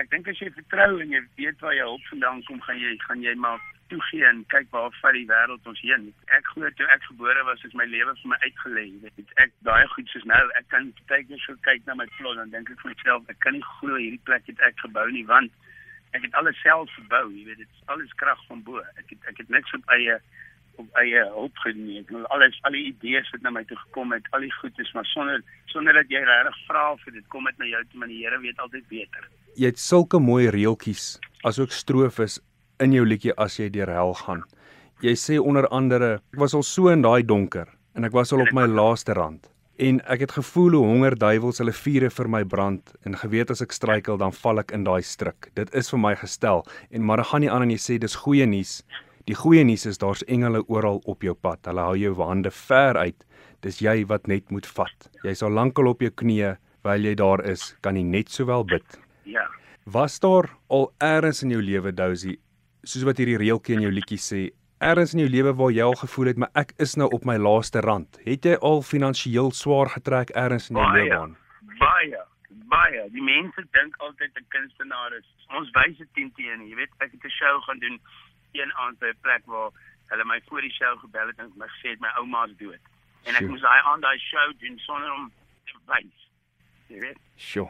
Ek 0.00 0.10
dink 0.10 0.28
as 0.30 0.40
jy 0.42 0.50
vertrou 0.50 0.98
en 1.02 1.12
jy 1.14 1.20
weet 1.38 1.60
waar 1.62 1.74
jy 1.76 1.86
hulp 1.86 2.06
vandaan 2.10 2.42
kom, 2.48 2.60
gaan 2.66 2.80
jy 2.82 2.96
gaan 3.06 3.22
jy 3.22 3.34
maar 3.38 3.60
toegee 3.92 4.24
en 4.26 4.40
kyk 4.50 4.66
waar 4.74 4.94
vat 5.00 5.14
die 5.14 5.26
wêreld 5.28 5.68
ons 5.70 5.82
heen. 5.86 6.08
Ek 6.34 6.48
glo 6.50 6.70
toe 6.78 6.88
ek 6.90 7.04
gebore 7.06 7.44
was, 7.46 7.62
is 7.68 7.76
my 7.78 7.86
lewe 7.86 8.14
vir 8.22 8.32
my 8.32 8.38
uitgelê. 8.42 8.86
Weet 9.04 9.36
ek 9.44 9.54
baie 9.68 9.86
goed 9.92 10.10
soos 10.10 10.26
nou. 10.30 10.42
Ek 10.58 10.66
kan 10.72 10.90
baie 11.10 11.26
keer 11.28 11.42
so 11.44 11.54
kyk 11.66 11.86
na 11.86 11.98
my 12.00 12.08
plot 12.18 12.42
en 12.42 12.50
dink 12.54 12.72
ek 12.74 12.82
vir 12.82 12.94
myself, 12.94 13.30
ek 13.30 13.38
kan 13.44 13.54
nie 13.54 13.62
glo 13.76 14.00
hierdie 14.00 14.22
plek 14.26 14.50
het 14.50 14.66
ek 14.66 14.82
gebou 14.82 15.06
nie 15.14 15.26
want 15.30 15.54
ek 16.14 16.26
het 16.28 16.34
alles 16.38 16.58
self 16.62 16.90
gebou, 16.94 17.26
jy 17.34 17.44
weet 17.48 17.60
dit 17.62 17.68
is 17.68 17.84
alles 17.92 18.12
krag 18.20 18.40
van 18.48 18.62
bo. 18.66 18.82
Ek 19.00 19.10
het 19.12 19.30
ek 19.30 19.42
het 19.42 19.52
niks 19.52 19.74
op 19.76 19.94
eie 19.96 20.18
op 20.82 20.98
eie 20.98 21.22
hulp 21.36 21.60
geneem. 21.62 22.02
Ek 22.02 22.10
het 22.14 22.32
alles 22.34 22.58
al 22.66 22.74
die 22.74 22.86
idees 22.90 23.30
wat 23.34 23.44
na 23.46 23.52
my 23.54 23.62
toe 23.68 23.78
gekom 23.84 24.14
het, 24.14 24.26
al 24.34 24.46
die 24.46 24.52
goedes, 24.58 24.90
maar 24.94 25.06
sonder 25.10 25.42
sonder 25.72 25.98
dat 25.98 26.10
jy 26.10 26.22
regtig 26.26 26.58
vra 26.68 26.84
vir 27.04 27.18
dit 27.18 27.26
kom 27.34 27.46
dit 27.50 27.62
na 27.62 27.70
jou 27.70 27.82
toe, 27.84 28.00
maar 28.02 28.10
die 28.10 28.20
Here 28.22 28.40
weet 28.42 28.60
altyd 28.62 28.88
beter. 28.90 29.30
Jy 29.58 29.70
het 29.72 29.82
sulke 29.82 30.20
mooi 30.22 30.50
reeltjies 30.54 31.14
asook 31.46 31.74
strofes 31.74 32.40
in 32.82 32.94
jou 32.94 33.04
liedjie 33.06 33.34
as 33.38 33.58
jy 33.58 33.70
deur 33.70 33.90
hel 33.90 34.14
gaan. 34.24 34.44
Jy 35.02 35.14
sê 35.18 35.38
onder 35.38 35.66
andere, 35.74 36.20
ek 36.32 36.40
was 36.40 36.54
al 36.54 36.62
so 36.66 36.90
in 36.94 37.02
daai 37.04 37.22
donker 37.26 37.68
en 37.94 38.06
ek 38.06 38.14
was 38.14 38.32
al 38.32 38.42
op 38.46 38.54
my 38.54 38.66
laaste 38.70 39.14
rand 39.14 39.50
en 39.76 40.00
ek 40.10 40.20
het 40.24 40.34
gevoel 40.36 40.78
hoe 40.78 40.86
honger 40.86 41.16
duiwels 41.18 41.58
hulle 41.62 41.72
vure 41.74 42.10
vir 42.10 42.28
my 42.28 42.42
brand 42.44 42.92
en 43.04 43.16
geweet 43.18 43.50
as 43.50 43.62
ek 43.64 43.72
struikel 43.74 44.18
dan 44.20 44.32
val 44.32 44.62
ek 44.62 44.72
in 44.72 44.84
daai 44.84 45.02
struik. 45.02 45.50
Dit 45.54 45.72
is 45.74 45.90
vir 45.90 46.00
my 46.00 46.14
gestel 46.18 46.64
en 46.90 47.02
maar 47.02 47.22
dan 47.22 47.30
gaan 47.32 47.44
nie 47.46 47.50
aan 47.50 47.66
en 47.66 47.74
jy 47.74 47.80
sê 47.80 47.98
dis 47.98 48.18
goeie 48.24 48.46
nuus. 48.46 48.82
Die 49.26 49.34
goeie 49.34 49.64
nuus 49.64 49.86
is 49.86 49.98
daar's 49.98 50.22
engele 50.28 50.64
oral 50.68 51.00
op 51.04 51.22
jou 51.22 51.34
pad. 51.34 51.64
Hulle 51.66 51.80
hou 51.80 51.96
jou 51.96 52.14
hande 52.22 52.50
ver 52.50 52.96
uit. 52.96 53.24
Dis 53.64 53.80
jy 53.80 54.04
wat 54.06 54.28
net 54.28 54.50
moet 54.50 54.66
vat. 54.66 55.10
Jy 55.24 55.34
sal 55.34 55.50
lankal 55.50 55.88
op 55.88 56.02
jou 56.04 56.10
knieë 56.12 56.56
terwyl 56.84 57.06
jy 57.08 57.14
daar 57.16 57.40
is, 57.48 57.72
kan 57.80 57.96
jy 57.96 58.02
net 58.04 58.28
sowel 58.28 58.64
bid. 58.68 58.98
Ja. 59.24 59.46
Was 59.86 60.18
daar 60.20 60.50
al 60.68 60.90
eers 61.00 61.42
in 61.42 61.50
jou 61.54 61.62
lewe 61.62 61.92
Dousie, 61.92 62.36
soos 62.84 63.06
wat 63.08 63.16
hierdie 63.16 63.38
reeltjie 63.40 63.78
in 63.78 63.86
jou 63.86 63.92
liedjie 63.92 64.20
sê, 64.20 64.42
ergens 64.78 65.12
in 65.14 65.20
jou 65.20 65.30
lewe 65.30 65.54
waar 65.54 65.70
jy 65.72 65.82
al 65.82 65.94
gevoel 65.94 66.26
het 66.26 66.36
maar 66.36 66.50
ek 66.54 66.72
is 66.78 66.94
nou 66.94 67.08
op 67.12 67.24
my 67.24 67.36
laaste 67.36 67.80
rand. 67.80 68.18
Het 68.24 68.44
jy 68.44 68.54
al 68.60 68.82
finansiëel 68.82 69.50
swaar 69.50 69.88
getrek 69.88 70.30
ergens 70.30 70.70
in 70.70 70.76
jou 70.76 70.92
lewe 70.92 71.16
aan? 71.18 71.36
Baie, 71.78 72.20
baie. 72.68 73.08
Die 73.10 73.22
mense 73.22 73.64
dink 73.72 73.96
altyd 73.98 74.30
'n 74.36 74.46
kunstenaar 74.48 75.12
is 75.18 75.26
ons 75.56 75.70
wyse 75.70 76.06
teen 76.14 76.32
teen. 76.36 76.68
Jy 76.68 76.74
weet, 76.76 76.90
ek 76.98 77.12
het 77.12 77.24
'n 77.24 77.28
show 77.40 77.62
gaan 77.62 77.78
doen 77.78 78.00
een 78.52 78.72
aand 78.76 78.98
by 78.98 79.06
'n 79.06 79.18
plek 79.22 79.42
waar 79.46 79.70
hulle 80.10 80.24
my 80.24 80.40
voor 80.48 80.60
die 80.60 80.72
show 80.72 80.98
gebel 81.00 81.26
het 81.26 81.38
en 81.38 81.52
my 81.56 81.66
gesê 81.66 81.88
het 81.90 82.00
my 82.00 82.08
ouma's 82.18 82.50
dood. 82.58 82.80
En 83.24 83.32
ek 83.34 83.40
Sjoe. 83.40 83.48
moes 83.48 83.60
daai 83.60 83.80
aand 83.84 84.02
daai 84.02 84.18
show 84.18 84.52
doen 84.60 84.78
sonder 84.78 85.12
om 85.12 85.32
te 85.64 85.72
wys. 85.86 86.28
Jy 86.88 86.98
weet. 87.00 87.18
Sjoe. 87.36 87.68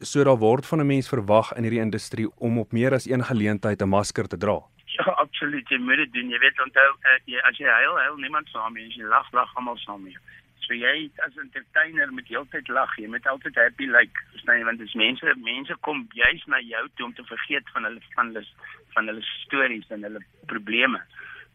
So 0.00 0.24
daar 0.24 0.38
word 0.38 0.66
van 0.66 0.80
'n 0.80 0.86
mens 0.86 1.08
verwag 1.08 1.52
in 1.52 1.62
hierdie 1.62 1.80
industrie 1.80 2.28
om 2.38 2.58
op 2.58 2.72
meer 2.72 2.92
as 2.94 3.06
een 3.06 3.24
geleentheid 3.24 3.82
'n 3.82 3.88
masker 3.88 4.26
te 4.28 4.36
dra. 4.36 4.60
Ja, 4.92 5.04
absoluut. 5.24 5.68
Jy 5.68 5.78
moet 5.80 5.96
dit 6.02 6.12
doen. 6.12 6.28
Jy 6.28 6.38
weet 6.42 6.60
onthou 6.60 6.88
uh, 6.92 7.18
jy, 7.24 7.40
as 7.48 7.58
jy 7.60 7.68
huil, 7.68 7.98
huil 8.04 8.18
niemand 8.20 8.50
saam 8.52 8.76
nie. 8.76 8.88
As 8.90 8.98
jy 8.98 9.08
lag, 9.08 9.28
lag 9.36 9.54
almal 9.56 9.78
saam 9.80 10.04
jou. 10.08 10.20
So 10.66 10.76
jy 10.78 11.10
as 11.24 11.38
entertainer 11.40 12.12
moet 12.12 12.28
heeltyd 12.30 12.68
lag. 12.68 12.92
Jy 13.00 13.08
moet 13.10 13.26
altyd 13.26 13.56
happy 13.58 13.88
lyk, 13.88 14.12
like, 14.12 14.26
verstaan 14.34 14.60
jy? 14.60 14.66
Want 14.68 14.84
dis 14.84 14.94
mense, 14.98 15.34
mense 15.48 15.78
kom 15.88 16.04
juis 16.16 16.44
na 16.52 16.60
jou 16.62 16.84
toe 16.96 17.08
om 17.08 17.16
te 17.16 17.26
vergeet 17.30 17.72
van 17.74 17.88
hulle 17.88 18.04
van 18.14 18.32
hulle 18.34 18.44
van 18.92 19.08
hulle 19.08 19.24
stories 19.42 19.88
en 19.96 20.04
hulle 20.08 20.20
probleme. 20.52 21.00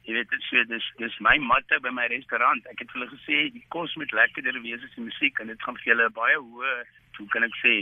Jy 0.08 0.14
weet 0.16 0.30
dit 0.32 0.44
so 0.48 0.64
dis 0.72 0.86
dis 1.02 1.16
my 1.20 1.36
motto 1.44 1.80
by 1.84 1.92
my 1.92 2.06
restaurant. 2.08 2.64
Ek 2.72 2.80
het 2.80 2.92
vir 2.94 3.02
hulle 3.02 3.12
gesê 3.12 3.40
die 3.52 3.64
kos 3.76 3.96
moet 4.00 4.14
lekkerder 4.16 4.56
wees 4.64 4.84
as 4.86 4.94
die 4.96 5.04
musiek 5.04 5.40
en 5.44 5.52
dit 5.52 5.64
gaan 5.66 5.76
vir 5.82 5.90
julle 5.92 6.10
baie 6.16 6.38
hoë, 6.40 6.76
hoe 7.18 7.28
kan 7.34 7.44
ek 7.44 7.58
sê, 7.60 7.74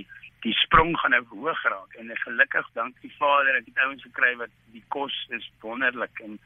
die 0.46 0.53
sprong 0.63 0.96
gaan 1.01 1.13
nou 1.13 1.22
hoog 1.29 1.62
raak 1.70 1.94
en 2.01 2.10
gelukkig 2.24 2.67
dank 2.77 2.98
die 3.03 3.12
Vader 3.20 3.58
ek 3.60 3.70
het 3.70 3.82
ouens 3.86 4.03
gekry 4.05 4.32
wat 4.41 4.53
die 4.74 4.84
kos 4.96 5.15
is 5.38 5.46
wonderlik 5.62 6.22
en 6.25 6.38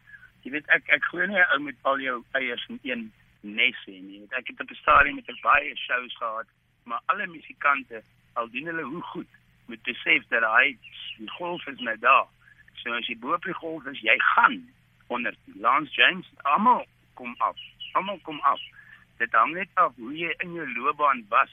jy 0.43 0.53
weet 0.55 0.67
ek 0.75 0.91
ek 0.97 1.07
glo 1.11 1.27
nie 1.27 1.41
ou 1.45 1.59
moet 1.65 1.79
al 1.91 2.03
jou 2.03 2.17
eiers 2.39 2.65
in 2.73 2.79
een 2.87 3.05
nes 3.43 3.83
hê 3.87 3.99
nie. 4.03 4.25
Ek 4.35 4.51
het 4.51 4.59
op 4.59 4.71
'n 4.71 4.81
stadium 4.81 5.15
met 5.15 5.41
baie 5.43 5.75
shows 5.75 6.15
gehad, 6.17 6.47
maar 6.83 6.99
alle 7.05 7.27
musikante 7.27 8.03
al 8.33 8.49
doen 8.49 8.67
hulle 8.71 8.83
hoe 8.83 9.01
goed 9.13 9.31
moet 9.67 9.83
besef 9.83 10.27
dat 10.27 10.43
hy 10.43 10.77
die 11.17 11.29
golf 11.37 11.67
is 11.67 11.79
nou 11.79 11.97
daar. 11.99 12.27
So 12.83 12.91
as 12.93 13.07
jy 13.07 13.15
bo 13.19 13.33
op 13.33 13.43
die 13.43 13.53
golf 13.53 13.85
is, 13.85 13.99
jy 13.99 14.17
gaan 14.35 14.67
onder 15.09 15.35
Lance 15.55 15.93
James 15.97 16.27
almal 16.43 16.85
kom 17.13 17.35
af. 17.37 17.57
Almal 17.93 18.19
kom 18.23 18.39
af. 18.47 18.61
Dit 19.19 19.33
hang 19.35 19.53
net 19.53 19.69
af 19.73 19.95
hoe 19.97 20.13
jy 20.15 20.33
in 20.43 20.53
jou 20.55 20.67
loopbaan 20.77 21.25
was. 21.29 21.51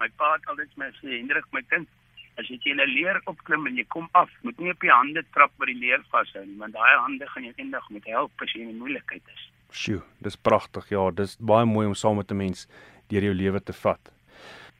My 0.00 0.08
pa 0.20 0.34
het 0.34 0.48
altyd 0.52 0.74
my 0.76 0.90
sê, 0.98 1.14
Hendrik, 1.16 1.46
my 1.56 1.62
kind, 1.70 1.88
as 2.36 2.48
jy 2.50 2.58
teen 2.60 2.80
'n 2.80 2.92
leer 2.92 3.20
opklim 3.24 3.66
en 3.66 3.76
jy 3.76 3.84
kom 3.88 4.08
af, 4.12 4.30
moet 4.42 4.58
nie 4.60 4.70
op 4.70 4.82
jou 4.82 4.92
hande 4.92 5.22
trap 5.32 5.52
by 5.58 5.66
die 5.70 5.78
leer 5.80 6.02
vashou 6.12 6.44
nie, 6.44 6.58
want 6.58 6.74
daai 6.74 6.96
hande 7.00 7.26
gaan 7.26 7.44
jou 7.44 7.54
eendag 7.56 7.88
moet 7.90 8.04
help 8.04 8.32
as 8.42 8.52
jy 8.52 8.60
in 8.60 8.68
'n 8.74 8.78
moeilikheid 8.78 9.22
is. 9.34 9.42
Sjoe, 9.72 10.02
dis 10.20 10.36
pragtig. 10.36 10.88
Ja, 10.90 11.10
dis 11.10 11.36
baie 11.36 11.64
mooi 11.64 11.86
om 11.86 11.94
saam 11.94 12.16
met 12.16 12.30
'n 12.30 12.36
mens 12.36 12.68
deur 13.08 13.22
jou 13.22 13.34
lewe 13.34 13.60
te 13.60 13.72
vat. 13.72 14.12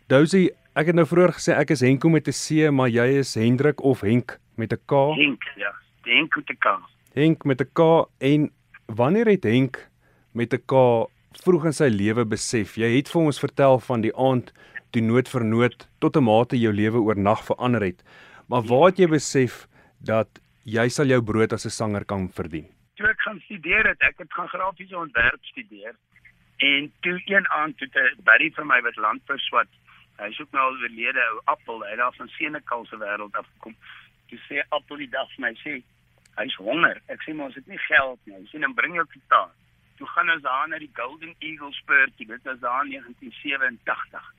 Dousie, 0.09 0.51
ek 0.77 0.87
het 0.87 0.95
nou 0.95 1.07
vroeër 1.07 1.33
gesê 1.33 1.57
ek 1.57 1.71
is 1.71 1.81
Henko 1.81 2.09
met 2.09 2.29
'n 2.29 2.33
C, 2.33 2.71
maar 2.71 2.89
jy 2.89 3.19
is 3.19 3.35
Hendrik 3.35 3.81
of 3.83 4.01
Henk 4.01 4.39
met 4.57 4.73
'n 4.73 4.81
K. 4.87 4.93
Henk, 5.17 5.43
ja, 5.57 5.73
Henk 6.05 6.37
met 6.37 6.51
'n 6.51 6.59
K. 6.59 6.96
Henk 7.17 7.45
met 7.45 7.61
'n 7.61 7.71
K 7.73 7.81
en 8.19 8.51
wanneer 8.87 9.27
het 9.27 9.45
Henk 9.45 9.89
met 10.33 10.53
'n 10.53 10.65
K 10.67 10.73
vroeg 11.45 11.65
in 11.65 11.73
sy 11.73 11.89
lewe 11.89 12.25
besef? 12.27 12.77
Jy 12.77 12.97
het 12.97 13.09
vir 13.09 13.23
ons 13.23 13.41
vertel 13.41 13.79
van 13.79 14.01
die 14.01 14.17
aand 14.17 14.53
toe 14.91 15.01
nood 15.03 15.29
vir 15.29 15.45
nood 15.45 15.89
tot 15.99 16.17
'n 16.17 16.25
mate 16.25 16.61
jou 16.61 16.73
lewe 16.73 17.01
oornag 17.01 17.45
verander 17.45 17.81
het. 17.81 18.05
Maar 18.49 18.63
waar 18.63 18.87
het 18.87 18.99
jy 18.99 19.09
besef 19.09 19.67
dat 19.99 20.29
jy 20.65 20.89
sal 20.89 21.07
jou 21.07 21.23
brood 21.23 21.53
as 21.53 21.65
'n 21.65 21.71
sanger 21.71 22.05
kan 22.05 22.29
verdien? 22.29 22.69
Toe 22.97 23.09
ek 23.09 23.21
gaan 23.21 23.41
studeer 23.41 23.87
het, 23.87 24.01
ek 24.01 24.19
het 24.19 24.33
gaan 24.33 24.49
grafiese 24.49 24.99
ontwerp 24.99 25.45
studeer. 25.45 25.95
En 26.59 26.93
toe 27.01 27.23
een 27.25 27.49
aand 27.49 27.79
toe 27.79 27.89
'n 27.89 28.23
buddy 28.25 28.51
van 28.53 28.67
my 28.67 28.81
wat 28.83 28.97
landbou 28.97 29.39
swat, 29.39 29.69
hy 30.19 30.33
soek 30.33 30.53
nou 30.53 30.65
al 30.65 30.81
oorlede 30.83 31.21
ou 31.31 31.41
Appel, 31.45 31.81
het 31.81 31.97
daar 31.97 32.15
van 32.17 32.29
Senekal 32.29 32.85
se 32.85 32.97
wêreld 32.97 33.35
af 33.37 33.47
gekom. 33.55 33.75
Toe 34.29 34.39
sê 34.39 34.67
Appel 34.69 34.97
die 34.97 35.11
dag 35.11 35.29
vir 35.35 35.41
my 35.41 35.55
sê 35.55 35.83
hy's 36.41 36.57
honger. 36.61 37.01
Ek 37.13 37.23
sê 37.25 37.35
maar 37.35 37.51
ons 37.51 37.59
het 37.59 37.67
nie 37.67 37.81
geld 37.89 38.21
nie. 38.25 38.37
Hy 38.37 38.45
sê 38.51 38.61
dan 38.63 38.75
bring 38.75 38.95
jou 38.99 39.07
gitaar. 39.13 39.53
Toe 39.97 40.09
gaan 40.13 40.31
ons 40.31 40.43
daar 40.45 40.69
na 40.69 40.79
die 40.79 40.93
Golden 40.97 41.35
Eagle 41.39 41.73
spur. 41.73 42.11
Dit 42.17 42.43
was 42.45 42.61
daar 42.61 42.85
in 42.85 42.91
1987. 42.91 44.33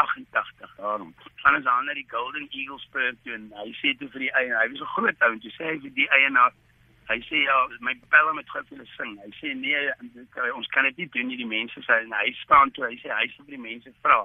88 0.00 0.76
daarom. 0.76 1.14
Gaan 1.44 1.54
ons 1.54 1.66
aan 1.66 1.84
na 1.84 1.94
die 1.94 2.08
Golden 2.08 2.48
Eagle 2.50 2.78
spur 2.78 3.12
toe 3.22 3.34
en 3.36 3.50
hy 3.60 3.70
sê 3.80 3.92
toe 3.98 4.08
vir 4.14 4.26
die 4.26 4.34
eienaar, 4.40 4.64
hy 4.64 4.72
was 4.72 4.80
'n 4.80 4.94
groot 4.96 5.26
ou 5.26 5.32
en 5.32 5.40
toe 5.40 5.52
sê 5.58 5.64
hy 5.72 5.78
vir 5.84 5.94
die 6.00 6.10
eienaar 6.18 6.52
Hy 7.10 7.18
sê 7.26 7.42
ja, 7.42 7.56
my 7.82 7.92
belle 8.14 8.32
met 8.36 8.48
gou 8.52 8.62
vir 8.68 8.78
hulle 8.78 8.88
sing. 8.94 9.16
Hy 9.24 9.30
sê 9.40 9.50
nee, 9.58 9.80
ons 10.54 10.68
kan 10.74 10.86
dit 10.88 11.02
nie 11.02 11.08
doen 11.16 11.26
nie, 11.28 11.38
die 11.40 11.48
mense 11.50 11.82
sê 11.82 11.98
en 12.04 12.14
hy 12.14 12.30
staan 12.44 12.70
toe, 12.76 12.86
hy 12.86 12.98
sê 13.02 13.10
hy 13.10 13.26
sê 13.32 13.42
vir 13.42 13.56
die 13.56 13.64
mense 13.64 13.92
vra. 14.04 14.20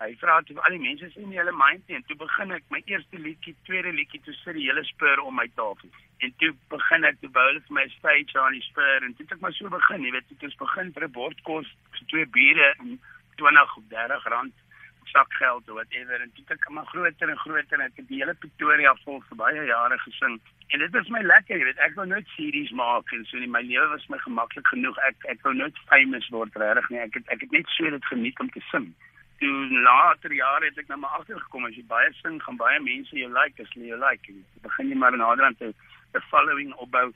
Hy 0.00 0.14
vra 0.20 0.38
toe 0.48 0.56
al 0.64 0.72
die 0.72 0.80
mense 0.80 1.10
sê 1.12 1.22
nie 1.28 1.36
hulle 1.36 1.52
mind 1.52 1.82
nie 1.88 1.98
en 1.98 2.04
toe 2.08 2.16
begin 2.22 2.54
ek 2.56 2.64
my 2.72 2.78
eerste 2.88 3.18
liedjie, 3.20 3.52
tweede 3.68 3.90
liedjie 3.92 4.22
toe 4.24 4.32
sit 4.38 4.56
die 4.56 4.64
hele 4.64 4.84
spur 4.88 5.20
om 5.20 5.36
my 5.36 5.44
tafel. 5.58 5.90
En 6.24 6.32
toe 6.40 6.54
begin 6.72 7.04
ek 7.08 7.20
toe 7.20 7.28
bou 7.34 7.44
hulle 7.50 7.60
vir 7.66 7.76
my 7.78 7.84
stage 7.98 8.38
aan 8.40 8.56
die 8.56 8.64
spur 8.64 9.04
en 9.04 9.12
toe 9.18 9.26
het 9.26 9.34
ek 9.36 9.44
maar 9.44 9.56
so 9.58 9.72
begin, 9.74 10.06
jy 10.08 10.14
weet, 10.16 10.32
toe 10.32 10.48
ons 10.48 10.58
begin 10.62 10.94
vir 10.96 11.06
'n 11.08 11.12
bord 11.18 11.44
kos, 11.50 11.68
vir 11.98 12.08
twee 12.14 12.26
biere 12.38 12.72
en 12.80 12.96
20 13.42 13.76
of 13.76 13.84
30 13.92 14.28
rand 14.34 14.66
sakgeld 15.12 15.68
of 15.68 15.76
whatever 15.76 16.20
en 16.20 16.32
toe 16.32 16.44
het 16.46 16.56
ek 16.56 16.68
maar 16.70 16.88
groter 16.92 17.28
en 17.28 17.42
groter 17.44 17.78
en 17.78 17.84
ek 17.86 18.00
het 18.00 18.08
die 18.08 18.20
hele 18.22 18.34
Pretoria 18.40 18.94
vol 19.04 19.20
vir 19.28 19.40
baie 19.42 19.66
jare 19.68 19.98
gesing. 20.06 20.40
En 20.72 20.78
dit 20.78 20.96
was 20.96 21.12
my 21.12 21.22
lekker, 21.26 21.58
jy 21.58 21.68
weet, 21.68 21.84
ek 21.86 21.96
wou 21.98 22.06
nooit 22.06 22.28
series 22.36 22.72
maak 22.80 23.12
en 23.12 23.24
so 23.28 23.36
nie. 23.36 23.50
My 23.50 23.62
lewe 23.66 23.88
was 23.92 24.08
my 24.08 24.20
gemaklik 24.24 24.66
genoeg. 24.72 24.98
Ek 25.08 25.28
ek 25.34 25.44
wou 25.46 25.54
nooit 25.56 25.84
famous 25.92 26.28
word 26.34 26.56
regtig 26.62 26.90
nie. 26.90 27.04
Ek 27.04 27.16
het 27.18 27.32
ek 27.36 27.44
het 27.46 27.56
net 27.58 27.72
so 27.76 27.90
dit 27.96 28.12
geniet 28.12 28.40
om 28.40 28.52
te 28.54 28.62
sing. 28.70 28.92
Toe 29.40 29.80
later 29.84 30.32
jare 30.36 30.68
het 30.68 30.78
ek 30.82 30.90
nou 30.92 30.98
maar 31.00 31.16
agtergekom 31.20 31.64
as 31.64 31.76
jy 31.78 31.84
baie 31.88 32.12
sing, 32.20 32.36
gaan 32.44 32.58
baie 32.60 32.80
mense 32.84 33.16
jou 33.16 33.30
like 33.32 33.62
as 33.62 33.72
hulle 33.74 33.88
jou 33.88 34.00
like. 34.00 34.28
En 34.28 34.36
jy 34.36 34.62
begin 34.66 34.92
jy 34.92 34.98
maar 35.00 35.16
naderhand 35.16 35.58
te 35.58 35.72
'n 36.14 36.28
following 36.30 36.74
opbou 36.84 37.08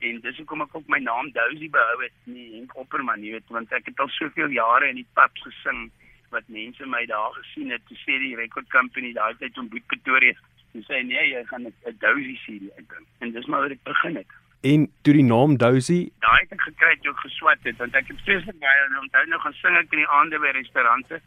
en 0.00 0.20
dis 0.24 0.36
hoekom 0.40 0.64
ek 0.64 0.74
ook 0.74 0.88
my 0.88 0.98
naam 1.04 1.30
Dousie 1.36 1.70
behou 1.70 2.02
het, 2.02 2.14
nie 2.24 2.46
Henk 2.54 2.76
Opperman, 2.82 3.22
jy 3.24 3.36
weet, 3.36 3.48
want 3.52 3.72
ek 3.76 3.90
het 3.90 4.00
al 4.00 4.08
soveel 4.16 4.48
jare 4.56 4.88
in 4.88 4.96
die 4.96 5.08
pubs 5.14 5.42
gesing 5.44 5.90
wat 6.34 6.46
mense 6.48 6.86
my 6.86 7.04
daar 7.10 7.34
gesien 7.36 7.70
het, 7.74 7.82
toe 7.88 7.98
sê 8.00 8.18
die 8.22 8.36
record 8.38 8.70
company 8.70 9.12
daai 9.12 9.34
tyd 9.42 9.58
om 9.58 9.68
Boet 9.68 9.86
Pretoria, 9.92 10.34
toe 10.72 10.82
sê 10.88 11.02
nee, 11.04 11.24
jy 11.34 11.44
gaan 11.52 11.66
'n 11.68 11.96
Dousie 11.98 12.38
CD 12.44 12.70
uitbring. 12.78 13.06
En 13.20 13.32
dis 13.32 13.46
maar 13.46 13.60
waar 13.60 13.76
ek 13.76 13.84
begin 13.84 14.16
het. 14.16 14.26
En 14.62 14.88
toe 15.02 15.14
die 15.14 15.24
naam 15.24 15.56
Dousie, 15.56 16.12
Daai 16.20 16.40
het 16.40 16.52
ek 16.52 16.60
gekry 16.60 16.96
toe 17.02 17.12
ek 17.12 17.24
geswat 17.26 17.62
het, 17.62 17.76
want 17.76 17.94
ek 17.94 18.08
het 18.08 18.20
vreeslik 18.24 18.58
baie 18.60 18.82
en 18.88 18.98
onthou 19.04 19.26
nou 19.26 19.40
gaan 19.40 19.56
sing 19.62 19.76
ek 19.76 19.92
in 19.92 20.04
die 20.04 20.08
aande 20.08 20.38
by 20.38 20.52
restaurante 20.56 21.20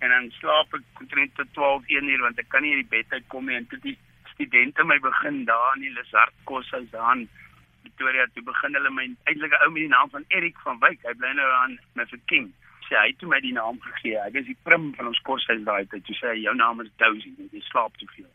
en 0.00 0.14
dan 0.14 0.30
slaap 0.38 0.74
ek 0.78 1.02
omtrent 1.04 1.34
tot 1.36 1.52
12 1.56 1.92
1 2.00 2.08
uur 2.14 2.24
want 2.26 2.38
ek 2.38 2.48
kan 2.52 2.62
nie 2.64 2.74
uit 2.76 2.82
die 2.84 2.92
bed 2.96 3.18
uitkom 3.18 3.46
nie 3.46 3.58
en 3.60 3.68
toe 3.70 3.80
die 3.84 3.98
studente 4.32 4.84
my 4.84 4.98
begin 5.04 5.44
daar 5.44 5.76
in 5.76 5.86
die 5.86 5.94
Lizard 5.96 6.34
koshuis 6.48 6.88
daar 6.94 7.16
in 7.16 7.28
Pretoria 8.00 8.24
toe 8.34 8.42
begin 8.44 8.76
hulle 8.76 8.90
my 8.96 9.06
eintlik 9.28 9.52
'n 9.52 9.62
ou 9.64 9.70
met 9.70 9.82
die 9.82 9.92
naam 9.92 10.10
van 10.10 10.24
Erik 10.28 10.58
van 10.64 10.78
Wyk. 10.80 11.00
Hy 11.04 11.14
bly 11.20 11.32
nou 11.36 11.48
aan 11.52 11.78
Mafeking. 11.94 12.46
Sê 12.88 12.96
hy 12.96 13.08
het 13.12 13.22
my 13.28 13.40
die 13.40 13.52
naam 13.52 13.80
gegee. 13.80 14.16
Hy 14.24 14.30
is 14.40 14.46
die 14.46 14.56
prim 14.64 14.94
van 14.96 15.06
ons 15.06 15.20
koshuis 15.28 15.64
daai 15.64 15.84
tyd. 15.86 16.04
Toe 16.04 16.16
sê 16.16 16.32
hy 16.32 16.40
jou 16.44 16.54
naam 16.56 16.80
is 16.80 16.90
want 16.98 17.52
jy 17.52 17.60
slaap 17.68 17.96
te 17.96 18.06
veel. 18.16 18.30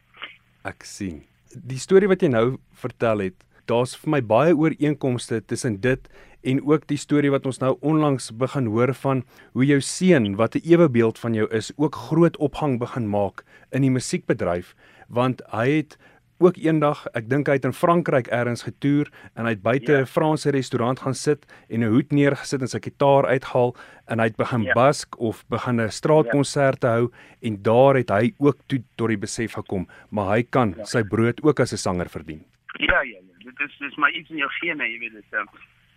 ek 0.66 0.84
sien. 0.84 1.24
Die 1.54 1.78
storie 1.78 2.08
wat 2.08 2.22
jy 2.22 2.30
nou 2.30 2.58
vertel 2.74 3.20
het, 3.20 3.46
daar's 3.66 3.96
vir 3.96 4.10
my 4.10 4.22
baie 4.22 4.54
ooreenkomste 4.54 5.46
tussen 5.46 5.82
dit 5.82 6.10
en 6.46 6.62
ook 6.66 6.88
die 6.88 6.98
storie 6.98 7.32
wat 7.34 7.46
ons 7.46 7.60
nou 7.60 7.78
onlangs 7.82 8.32
begin 8.38 8.66
hoor 8.66 8.94
van 8.94 9.24
hoe 9.54 9.66
jou 9.66 9.82
seun 9.82 10.36
wat 10.36 10.56
'n 10.56 10.62
ewebeeld 10.64 11.20
van 11.20 11.34
jou 11.34 11.48
is, 11.52 11.72
ook 11.78 11.96
groot 11.96 12.38
opgang 12.38 12.80
begin 12.80 13.10
maak 13.10 13.44
in 13.72 13.82
die 13.82 13.92
musiekbedryf, 13.92 14.76
want 15.10 15.42
hy 15.52 15.70
het 15.78 15.98
ook 16.40 16.58
eendag, 16.58 17.06
ek 17.16 17.30
dink 17.30 17.48
hy 17.48 17.54
het 17.54 17.66
in 17.66 17.74
Frankryk 17.74 18.28
eers 18.28 18.64
getoer 18.64 19.08
en 19.36 19.46
hy 19.46 19.52
het 19.52 19.62
buite 19.64 19.92
'n 19.94 20.00
Ja. 20.00 20.06
Franse 20.06 20.50
restaurant 20.52 21.00
gaan 21.00 21.14
sit 21.16 21.46
en 21.70 21.80
'n 21.84 21.90
hoed 21.90 22.12
neergesit 22.12 22.62
en 22.62 22.68
sy 22.68 22.80
gitaar 22.80 23.26
uitgehaal 23.26 23.76
en 24.08 24.20
hy 24.20 24.26
het 24.26 24.36
begin 24.36 24.64
Ja. 24.64 24.74
bask 24.74 25.16
of 25.20 25.46
begin 25.50 25.80
'n 25.80 25.90
straatkonserte 25.90 26.88
hou 26.88 27.12
en 27.42 27.62
daar 27.64 27.96
het 27.96 28.10
hy 28.10 28.34
ook 28.38 28.58
toe 28.68 28.84
tot 28.98 29.08
die 29.08 29.18
besef 29.18 29.54
gekom, 29.54 29.88
maar 30.12 30.36
hy 30.36 30.44
kan 30.44 30.74
Ja. 30.78 30.84
sy 30.84 31.04
brood 31.04 31.42
ook 31.44 31.60
as 31.60 31.72
'n 31.74 31.78
sanger 31.78 32.10
verdien. 32.10 32.44
Ja, 32.80 33.02
ja, 33.02 33.18
ja. 33.18 33.20
Dit 33.46 33.60
is 33.70 33.78
dis 33.80 33.96
maar 33.96 34.12
iets 34.12 34.30
in 34.30 34.38
jou 34.38 34.50
gene, 34.60 34.84
jy 34.84 35.00
weet 35.00 35.14
dit. 35.14 35.24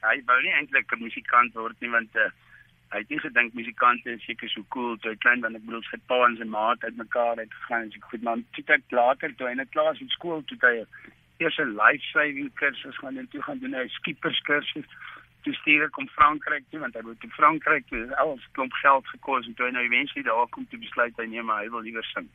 Hy 0.03 0.21
wou 0.27 0.39
nie 0.43 0.55
eintlik 0.55 0.93
'n 0.93 1.03
musikant 1.03 1.55
word 1.55 1.81
nie 1.81 1.91
want 1.91 2.17
uh, 2.17 2.31
hy 2.93 3.03
het 3.05 3.21
gedink 3.21 3.53
musikante 3.53 4.11
is 4.11 4.25
seker 4.25 4.49
so 4.49 4.65
cool 4.75 4.97
toe 4.97 5.13
hy 5.13 5.19
klein 5.25 5.43
want 5.45 5.57
ek 5.59 5.65
bedoel 5.67 5.85
sy 5.91 5.99
pa 6.11 6.19
en 6.27 6.37
sy 6.41 6.47
ma 6.49 6.71
het 6.71 6.85
uitmekaar 6.89 7.41
uitgegaan 7.43 7.83
en 7.85 7.91
so 7.93 8.11
goed 8.11 8.23
maar 8.29 8.45
toe 8.57 8.65
ek 8.77 8.95
later 8.99 9.35
toe 9.37 9.49
hy 9.49 9.55
net 9.59 9.73
klaar 9.75 9.93
is 9.93 10.01
met 10.05 10.15
skool 10.17 10.45
toe 10.49 10.59
hy 10.63 10.75
eers 11.45 11.59
'n 11.65 11.75
life 11.77 12.05
saving 12.13 12.49
kursus 12.61 13.01
gaan 13.03 13.21
doen 13.21 13.29
toe 13.33 13.43
gaan 13.49 13.61
doen 13.65 13.77
hy 13.77 13.85
'n 13.85 13.97
skipers 13.97 14.41
kursus 14.49 14.89
toe 15.45 15.55
stuur 15.61 15.85
ek 15.89 15.99
hom 16.01 16.09
Frankryk 16.17 16.65
toe 16.71 16.81
want 16.85 16.97
hy 16.97 17.03
wou 17.09 17.15
toe 17.25 17.31
Frankryk 17.37 17.85
toe 17.91 18.01
het 18.05 18.15
alles 18.23 18.47
klomp 18.53 18.73
geld 18.85 19.13
gekos 19.13 19.47
en 19.47 19.55
toe 19.55 19.67
hy 19.67 19.73
nou 19.77 19.85
eventually 19.85 20.25
daar 20.31 20.49
kom 20.57 20.67
toe 20.71 20.81
besluit 20.87 21.21
hy 21.21 21.27
nee 21.27 21.43
maar 21.43 21.63
hy 21.65 21.69
wil 21.75 21.85
liewer 21.85 22.09
sing. 22.15 22.31